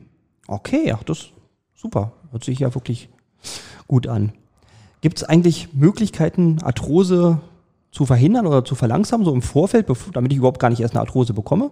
Okay, 0.46 0.92
ach, 0.92 1.02
das 1.02 1.18
ist 1.18 1.32
super. 1.74 2.12
Hört 2.30 2.44
sich 2.44 2.60
ja 2.60 2.74
wirklich 2.74 3.08
gut 3.86 4.06
an. 4.06 4.32
Gibt 5.00 5.18
es 5.18 5.24
eigentlich 5.24 5.74
Möglichkeiten, 5.74 6.58
Arthrose 6.62 7.40
zu 7.90 8.06
verhindern 8.06 8.46
oder 8.46 8.64
zu 8.64 8.74
verlangsamen, 8.74 9.24
so 9.24 9.32
im 9.32 9.42
Vorfeld, 9.42 9.86
damit 10.12 10.32
ich 10.32 10.38
überhaupt 10.38 10.60
gar 10.60 10.70
nicht 10.70 10.80
erst 10.80 10.94
eine 10.94 11.00
Arthrose 11.00 11.34
bekomme? 11.34 11.70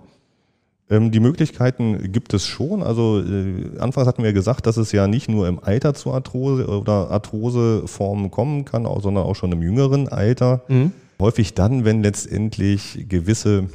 Ähm, 0.92 1.10
die 1.10 1.20
Möglichkeiten 1.20 2.12
gibt 2.12 2.34
es 2.34 2.46
schon. 2.46 2.82
Also 2.82 3.20
äh, 3.20 3.78
anfangs 3.78 4.06
hatten 4.06 4.22
wir 4.22 4.34
gesagt, 4.34 4.66
dass 4.66 4.76
es 4.76 4.92
ja 4.92 5.06
nicht 5.06 5.26
nur 5.28 5.48
im 5.48 5.58
Alter 5.58 5.94
zu 5.94 6.12
Arthrose 6.12 6.66
oder 6.66 7.10
Arthroseformen 7.10 8.30
kommen 8.30 8.66
kann, 8.66 8.86
sondern 9.00 9.24
auch 9.24 9.34
schon 9.34 9.52
im 9.52 9.62
jüngeren 9.62 10.08
Alter. 10.08 10.62
Mhm. 10.68 10.92
Häufig 11.18 11.54
dann, 11.54 11.86
wenn 11.86 12.02
letztendlich 12.02 13.06
gewisse 13.08 13.68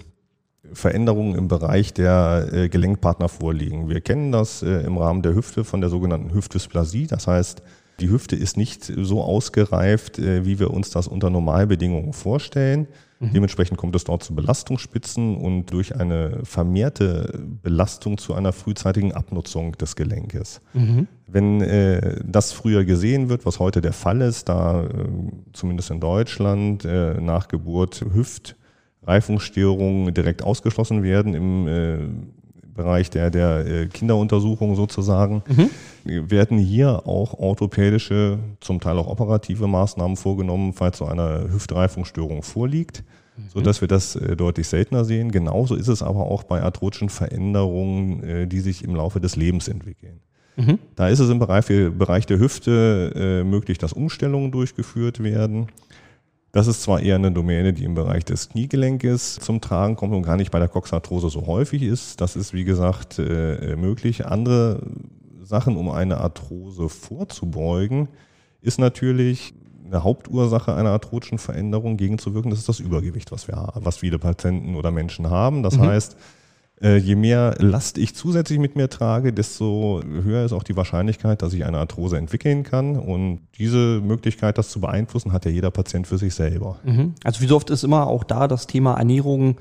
Veränderungen 0.73 1.33
im 1.35 1.47
Bereich 1.47 1.91
der 1.93 2.49
äh, 2.51 2.69
Gelenkpartner 2.69 3.29
vorliegen. 3.29 3.89
Wir 3.89 4.01
kennen 4.01 4.31
das 4.31 4.61
äh, 4.61 4.81
im 4.81 4.97
Rahmen 4.97 5.23
der 5.23 5.33
Hüfte 5.33 5.63
von 5.63 5.81
der 5.81 5.89
sogenannten 5.89 6.35
Hüftdysplasie. 6.35 7.07
Das 7.07 7.25
heißt, 7.25 7.63
Die 7.99 8.09
Hüfte 8.09 8.35
ist 8.35 8.57
nicht 8.57 8.83
so 8.83 9.23
ausgereift, 9.23 10.19
äh, 10.19 10.45
wie 10.45 10.59
wir 10.59 10.71
uns 10.71 10.91
das 10.91 11.07
unter 11.07 11.29
Normalbedingungen 11.29 12.11
vorstellen. 12.13 12.87
Mhm. 13.19 13.33
Dementsprechend 13.33 13.77
kommt 13.77 13.95
es 13.95 14.03
dort 14.03 14.23
zu 14.23 14.35
Belastungsspitzen 14.35 15.37
und 15.37 15.67
durch 15.67 15.95
eine 15.95 16.39
vermehrte 16.43 17.39
Belastung 17.63 18.19
zu 18.19 18.35
einer 18.35 18.53
frühzeitigen 18.53 19.13
Abnutzung 19.13 19.71
des 19.73 19.95
Gelenkes. 19.95 20.61
Mhm. 20.73 21.07
Wenn 21.25 21.61
äh, 21.61 22.19
das 22.23 22.51
früher 22.51 22.85
gesehen 22.85 23.29
wird, 23.29 23.43
was 23.45 23.59
heute 23.59 23.81
der 23.81 23.93
Fall 23.93 24.21
ist, 24.21 24.49
da 24.49 24.83
äh, 24.83 24.87
zumindest 25.53 25.89
in 25.89 25.99
Deutschland 25.99 26.85
äh, 26.85 27.19
nach 27.19 27.47
Geburt 27.47 28.05
Hüftreifungsstörungen 28.13 30.13
direkt 30.13 30.43
ausgeschlossen 30.43 31.01
werden 31.01 31.33
im 31.33 31.67
äh, 31.67 31.97
Bereich 32.77 33.09
der, 33.09 33.29
der 33.29 33.65
äh, 33.65 33.87
Kinderuntersuchung 33.87 34.75
sozusagen, 34.75 35.43
mhm. 35.47 36.29
werden 36.29 36.57
hier 36.57 37.05
auch 37.05 37.33
orthopädische, 37.33 38.39
zum 38.61 38.79
Teil 38.79 38.97
auch 38.97 39.07
operative 39.07 39.67
Maßnahmen 39.67 40.15
vorgenommen, 40.15 40.71
falls 40.71 40.99
so 40.99 41.05
eine 41.05 41.49
Hüftreifungsstörung 41.51 42.43
vorliegt, 42.43 43.03
mhm. 43.35 43.43
so 43.49 43.59
dass 43.59 43.81
wir 43.81 43.89
das 43.89 44.15
äh, 44.15 44.37
deutlich 44.37 44.69
seltener 44.69 45.03
sehen. 45.03 45.31
Genauso 45.31 45.75
ist 45.75 45.89
es 45.89 46.01
aber 46.01 46.21
auch 46.21 46.43
bei 46.43 46.61
arthrotischen 46.61 47.09
Veränderungen, 47.09 48.23
äh, 48.23 48.47
die 48.47 48.61
sich 48.61 48.85
im 48.85 48.95
Laufe 48.95 49.19
des 49.19 49.35
Lebens 49.35 49.67
entwickeln. 49.67 50.21
Mhm. 50.55 50.79
Da 50.95 51.09
ist 51.09 51.19
es 51.19 51.29
im 51.29 51.39
Bereich, 51.39 51.65
Bereich 51.67 52.25
der 52.25 52.39
Hüfte 52.39 53.43
möglich, 53.45 53.77
dass 53.77 53.93
Umstellungen 53.93 54.51
durchgeführt 54.51 55.21
werden. 55.21 55.67
Das 56.57 56.65
ist 56.65 56.81
zwar 56.81 57.01
eher 57.01 57.13
eine 57.13 57.31
Domäne, 57.31 57.71
die 57.71 57.83
im 57.83 57.93
Bereich 57.93 58.25
des 58.25 58.49
Kniegelenkes 58.49 59.35
zum 59.35 59.61
Tragen 59.61 59.95
kommt 59.95 60.15
und 60.15 60.23
gar 60.23 60.37
nicht 60.37 60.49
bei 60.49 60.57
der 60.57 60.67
Coxarthrose 60.67 61.29
so 61.29 61.45
häufig 61.45 61.83
ist. 61.83 62.19
Das 62.19 62.35
ist, 62.35 62.51
wie 62.51 62.63
gesagt, 62.63 63.19
äh, 63.19 63.75
möglich. 63.75 64.25
Andere 64.25 64.81
Sachen, 65.43 65.77
um 65.77 65.87
eine 65.87 66.17
Arthrose 66.17 66.89
vorzubeugen, 66.89 68.07
ist 68.59 68.79
natürlich 68.79 69.53
eine 69.85 70.03
Hauptursache 70.03 70.73
einer 70.73 70.89
arthrotischen 70.89 71.37
Veränderung 71.37 71.95
gegenzuwirken. 71.95 72.49
Das 72.49 72.57
ist 72.57 72.69
das 72.69 72.79
Übergewicht, 72.79 73.31
was 73.31 73.47
wir 73.47 73.73
was 73.75 73.97
viele 73.97 74.17
Patienten 74.17 74.73
oder 74.73 74.89
Menschen 74.89 75.29
haben. 75.29 75.61
Das 75.61 75.77
mhm. 75.77 75.83
heißt, 75.83 76.13
äh, 76.13 76.17
je 76.79 77.15
mehr 77.15 77.55
Last 77.57 77.97
ich 77.97 78.13
zusätzlich 78.13 78.59
mit 78.59 78.75
mir 78.75 78.87
trage, 78.87 79.33
desto 79.33 80.01
höher 80.05 80.45
ist 80.45 80.53
auch 80.53 80.61
die 80.61 80.75
Wahrscheinlichkeit, 80.75 81.41
dass 81.41 81.53
ich 81.53 81.65
eine 81.65 81.79
Arthrose 81.79 82.17
entwickeln 82.17 82.63
kann. 82.63 82.97
Und 82.97 83.39
diese 83.57 83.99
Möglichkeit, 84.01 84.59
das 84.59 84.69
zu 84.69 84.79
beeinflussen, 84.79 85.33
hat 85.33 85.45
ja 85.45 85.51
jeder 85.51 85.71
Patient 85.71 86.05
für 86.05 86.19
sich 86.19 86.35
selber. 86.35 86.77
Mhm. 86.83 87.15
Also 87.23 87.41
wie 87.41 87.47
so 87.47 87.55
oft 87.55 87.71
ist 87.71 87.83
immer 87.83 88.05
auch 88.05 88.23
da 88.23 88.47
das 88.47 88.67
Thema 88.67 88.93
Ernährung 88.93 89.57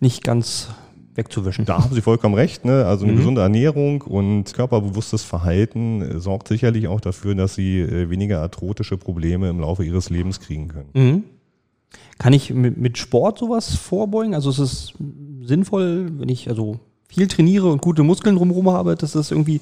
nicht 0.00 0.22
ganz 0.22 0.68
wegzuwischen. 1.14 1.64
Da 1.64 1.82
haben 1.82 1.94
Sie 1.94 2.00
vollkommen 2.00 2.34
recht. 2.34 2.64
Ne? 2.64 2.84
Also 2.86 3.04
eine 3.04 3.12
mhm. 3.12 3.18
gesunde 3.18 3.40
Ernährung 3.42 4.02
und 4.02 4.52
körperbewusstes 4.52 5.22
Verhalten 5.22 6.02
äh, 6.02 6.20
sorgt 6.20 6.48
sicherlich 6.48 6.88
auch 6.88 7.00
dafür, 7.00 7.34
dass 7.34 7.54
Sie 7.54 7.80
äh, 7.80 8.10
weniger 8.10 8.40
arthrotische 8.40 8.96
Probleme 8.96 9.48
im 9.48 9.60
Laufe 9.60 9.84
Ihres 9.84 10.10
Lebens 10.10 10.40
kriegen 10.40 10.68
können. 10.68 10.90
Mhm. 10.94 11.24
Kann 12.18 12.32
ich 12.32 12.52
mit, 12.52 12.98
Sport 12.98 13.38
sowas 13.38 13.74
vorbeugen? 13.74 14.34
Also 14.34 14.50
ist 14.50 14.58
es 14.58 14.94
sinnvoll, 15.50 16.10
wenn 16.18 16.28
ich 16.28 16.48
also 16.48 16.80
viel 17.08 17.28
trainiere 17.28 17.70
und 17.70 17.82
gute 17.82 18.02
Muskeln 18.02 18.36
drumherum 18.36 18.70
habe, 18.70 18.94
dass 18.94 19.12
das 19.12 19.30
irgendwie 19.30 19.60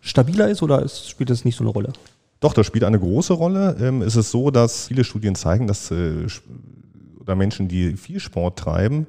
stabiler 0.00 0.48
ist 0.48 0.62
oder 0.62 0.82
ist, 0.82 1.08
spielt 1.08 1.30
das 1.30 1.44
nicht 1.44 1.56
so 1.56 1.64
eine 1.64 1.70
Rolle? 1.70 1.92
Doch, 2.40 2.54
das 2.54 2.66
spielt 2.66 2.84
eine 2.84 2.98
große 2.98 3.32
Rolle. 3.32 3.76
Ähm, 3.80 4.02
es 4.02 4.16
ist 4.16 4.30
so, 4.30 4.50
dass 4.50 4.88
viele 4.88 5.04
Studien 5.04 5.34
zeigen, 5.34 5.66
dass 5.66 5.90
äh, 5.90 6.26
oder 7.20 7.36
Menschen, 7.36 7.68
die 7.68 7.96
viel 7.96 8.20
Sport 8.20 8.58
treiben, 8.58 9.06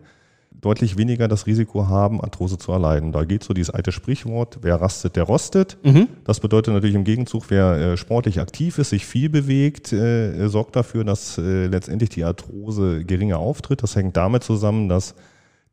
deutlich 0.61 0.97
weniger 0.97 1.27
das 1.27 1.45
Risiko 1.45 1.87
haben, 1.87 2.21
Arthrose 2.21 2.57
zu 2.57 2.71
erleiden. 2.71 3.11
Da 3.11 3.25
geht 3.25 3.43
so 3.43 3.53
dieses 3.53 3.73
alte 3.73 3.91
Sprichwort, 3.91 4.59
wer 4.61 4.79
rastet, 4.79 5.15
der 5.15 5.23
rostet. 5.23 5.77
Mhm. 5.83 6.07
Das 6.23 6.39
bedeutet 6.39 6.73
natürlich 6.73 6.95
im 6.95 7.03
Gegenzug, 7.03 7.45
wer 7.49 7.73
äh, 7.73 7.97
sportlich 7.97 8.39
aktiv 8.39 8.77
ist, 8.77 8.91
sich 8.91 9.05
viel 9.05 9.29
bewegt, 9.29 9.91
äh, 9.91 10.47
sorgt 10.47 10.75
dafür, 10.75 11.03
dass 11.03 11.37
äh, 11.37 11.65
letztendlich 11.65 12.11
die 12.11 12.23
Arthrose 12.23 13.03
geringer 13.03 13.39
auftritt. 13.39 13.83
Das 13.83 13.95
hängt 13.95 14.15
damit 14.15 14.43
zusammen, 14.43 14.87
dass 14.87 15.15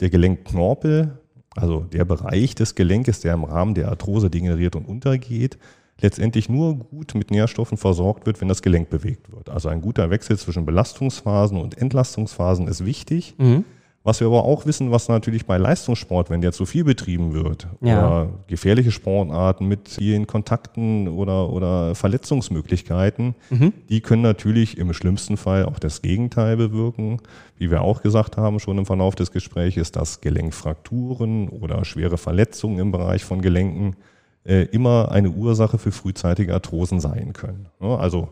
der 0.01 0.11
Gelenkknorpel, 0.11 1.19
also 1.57 1.81
der 1.81 2.05
Bereich 2.05 2.55
des 2.55 2.75
Gelenkes, 2.75 3.21
der 3.21 3.35
im 3.35 3.45
Rahmen 3.45 3.75
der 3.75 3.89
Arthrose 3.89 4.31
degeneriert 4.31 4.77
und 4.77 4.87
untergeht, 4.87 5.59
letztendlich 6.01 6.49
nur 6.49 6.77
gut 6.77 7.15
mit 7.15 7.31
Nährstoffen 7.31 7.77
versorgt 7.77 8.27
wird, 8.27 8.41
wenn 8.41 8.49
das 8.49 8.63
Gelenk 8.63 8.89
bewegt 8.89 9.31
wird. 9.33 9.51
Also 9.51 9.69
ein 9.69 9.83
guter 9.83 10.11
Wechsel 10.11 10.39
zwischen 10.39 10.65
Belastungsphasen 10.65 11.59
und 11.59 11.77
Entlastungsphasen 11.77 12.69
ist 12.69 12.85
wichtig. 12.85 13.35
Mhm. 13.39 13.65
Was 14.03 14.21
wir 14.21 14.29
aber 14.29 14.45
auch 14.45 14.65
wissen, 14.65 14.91
was 14.91 15.09
natürlich 15.09 15.45
bei 15.45 15.59
Leistungssport, 15.59 16.31
wenn 16.31 16.41
der 16.41 16.53
zu 16.53 16.65
viel 16.65 16.85
betrieben 16.85 17.35
wird, 17.35 17.67
ja. 17.83 17.99
oder 17.99 18.31
gefährliche 18.47 18.93
Sportarten 18.93 19.69
mit 19.69 19.91
vielen 19.91 20.27
Kontakten 20.27 21.07
oder, 21.07 21.51
oder 21.51 21.95
Verletzungsmöglichkeiten, 21.95 23.35
mhm. 23.51 23.75
die 23.91 24.01
können 24.01 24.23
natürlich 24.23 24.79
im 24.79 24.95
schlimmsten 24.95 25.37
Fall 25.37 25.67
auch 25.67 25.79
das 25.79 26.01
Gegenteil 26.01 26.57
bewirken. 26.57 27.21
Wie 27.59 27.71
wir 27.71 27.83
auch 27.83 28.01
gesagt 28.01 28.39
haben, 28.39 28.59
schon 28.59 28.79
im 28.79 28.87
Verlauf 28.87 29.17
des 29.17 29.33
Gesprächs, 29.33 29.93
dass 29.93 30.23
Gelenkfrakturen 30.23 31.51
oder 31.51 31.85
schwere 31.85 32.17
Verletzungen 32.17 32.79
im 32.79 32.93
Bereich 32.93 33.23
von 33.23 33.43
Gelenken 33.43 33.97
äh, 34.45 34.63
immer 34.73 35.11
eine 35.11 35.29
Ursache 35.29 35.77
für 35.77 35.93
frühzeitige 35.93 36.55
Arthrosen 36.55 37.01
sein 37.01 37.35
können. 37.35 37.67
Ja, 37.83 37.97
also 37.97 38.31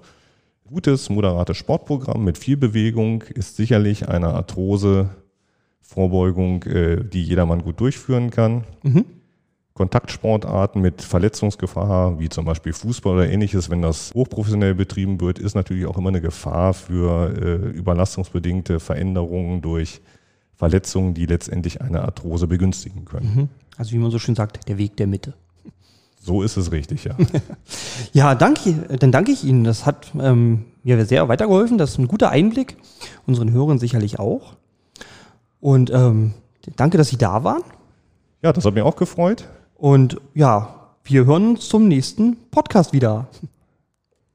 gutes, 0.67 1.11
moderates 1.11 1.59
Sportprogramm 1.59 2.25
mit 2.25 2.39
viel 2.39 2.57
Bewegung 2.57 3.23
ist 3.35 3.57
sicherlich 3.57 4.09
eine 4.09 4.29
Arthrose 4.29 5.11
Vorbeugung, 5.89 6.65
äh, 6.65 7.03
die 7.03 7.25
jedermann 7.25 7.63
gut 7.63 7.81
durchführen 7.81 8.31
kann. 8.31 8.65
Mhm. 8.83 9.07
Kontaktsportarten 9.73 10.83
mit 10.83 11.01
Verletzungsgefahr, 11.01 12.19
wie 12.19 12.29
zum 12.29 12.45
Beispiel 12.45 12.75
Fußball 12.75 13.15
oder 13.15 13.31
ähnliches, 13.31 13.71
wenn 13.71 13.81
das 13.81 14.13
hochprofessionell 14.13 14.75
betrieben 14.75 15.19
wird, 15.21 15.39
ist 15.39 15.55
natürlich 15.55 15.87
auch 15.87 15.97
immer 15.97 16.11
eine 16.11 16.21
Gefahr 16.21 16.75
für 16.75 17.35
äh, 17.41 17.71
überlastungsbedingte 17.71 18.81
Veränderungen 18.81 19.63
durch 19.63 20.03
Verletzungen, 20.57 21.15
die 21.15 21.25
letztendlich 21.25 21.81
eine 21.81 22.03
Arthrose 22.03 22.49
begünstigen 22.49 23.07
können. 23.07 23.35
Mhm. 23.35 23.49
Also 23.79 23.93
wie 23.93 23.99
man 23.99 24.11
so 24.11 24.19
schön 24.19 24.35
sagt, 24.35 24.69
der 24.69 24.77
Weg 24.77 24.97
der 24.99 25.07
Mitte. 25.07 25.33
So 26.21 26.43
ist 26.43 26.59
es 26.59 26.71
richtig, 26.71 27.05
ja. 27.05 27.17
ja, 28.13 28.35
danke, 28.35 28.75
dann 28.99 29.13
danke 29.13 29.33
ich 29.33 29.45
Ihnen. 29.45 29.65
Das 29.65 29.87
hat 29.87 30.13
ähm, 30.21 30.65
mir 30.83 31.03
sehr 31.07 31.29
weitergeholfen. 31.29 31.79
Das 31.79 31.93
ist 31.93 31.99
ein 31.99 32.09
guter 32.09 32.29
Einblick. 32.29 32.77
Unseren 33.27 33.53
Hörern 33.53 33.79
sicherlich 33.79 34.19
auch. 34.19 34.57
Und 35.61 35.91
ähm, 35.91 36.35
danke, 36.77 36.99
dass 36.99 37.09
Sie 37.09 37.19
da 37.19 37.45
waren. 37.45 37.63
Ja, 38.43 38.53
das 38.53 38.65
hat 38.65 38.75
mich 38.75 38.83
auch 38.83 38.97
gefreut. 38.97 39.49
Und 39.77 40.21
ja, 40.35 40.75
wir 41.05 41.25
hören 41.25 41.51
uns 41.51 41.69
zum 41.69 41.89
nächsten 41.89 42.37
Podcast 42.51 42.93
wieder. 42.93 43.29